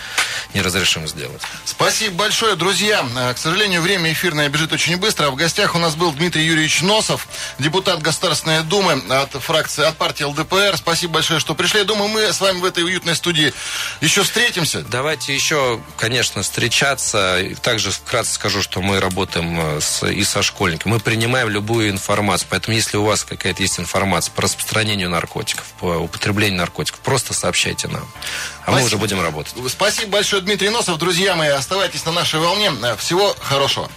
не 0.53 0.61
разрешим 0.61 1.07
сделать. 1.07 1.41
Спасибо 1.65 2.15
большое, 2.15 2.55
друзья. 2.55 3.05
Э, 3.15 3.33
к 3.33 3.37
сожалению, 3.37 3.81
время 3.81 4.11
эфирное 4.11 4.49
бежит 4.49 4.73
очень 4.73 4.97
быстро. 4.97 5.29
В 5.29 5.35
гостях 5.35 5.75
у 5.75 5.79
нас 5.79 5.95
был 5.95 6.11
Дмитрий 6.11 6.43
Юрьевич 6.43 6.81
Носов, 6.81 7.27
депутат 7.59 8.01
Государственной 8.01 8.63
Думы 8.63 9.01
от 9.09 9.31
фракции, 9.31 9.83
от 9.83 9.97
партии 9.97 10.23
ЛДПР. 10.23 10.77
Спасибо 10.77 11.13
большое, 11.13 11.39
что 11.39 11.55
пришли. 11.55 11.83
Думаю, 11.83 12.09
мы 12.09 12.33
с 12.33 12.39
вами 12.41 12.59
в 12.59 12.65
этой 12.65 12.83
уютной 12.83 13.15
студии 13.15 13.53
еще 14.01 14.23
встретимся. 14.23 14.81
Давайте 14.81 15.33
еще, 15.33 15.81
конечно, 15.97 16.41
встречаться. 16.41 17.39
Также 17.61 17.91
вкратце 17.91 18.33
скажу, 18.33 18.61
что 18.61 18.81
мы 18.81 18.99
работаем 18.99 19.77
э, 19.77 19.81
с, 19.81 20.05
и 20.05 20.23
со 20.23 20.41
школьниками. 20.41 20.93
Мы 20.93 20.99
принимаем 20.99 21.49
любую 21.49 21.89
информацию. 21.89 22.47
Поэтому, 22.49 22.75
если 22.75 22.97
у 22.97 23.03
вас 23.03 23.23
какая-то 23.23 23.61
есть 23.61 23.79
информация 23.79 24.31
по 24.33 24.41
распространению 24.41 25.09
наркотиков, 25.09 25.65
по 25.79 25.97
употреблению 25.97 26.59
наркотиков, 26.59 26.99
просто 26.99 27.33
сообщайте 27.33 27.87
нам. 27.87 28.07
А 28.61 28.63
Спасибо. 28.63 28.79
мы 28.79 28.85
уже 28.85 28.97
будем 28.97 29.21
работать. 29.21 29.53
Спасибо 29.69 30.11
большое, 30.11 30.40
Дмитрий 30.41 30.69
Носов. 30.69 30.97
Друзья 30.97 31.35
мои, 31.35 31.49
оставайтесь 31.49 32.05
на 32.05 32.11
нашей 32.11 32.39
волне. 32.39 32.71
Всего 32.97 33.35
хорошего. 33.39 33.89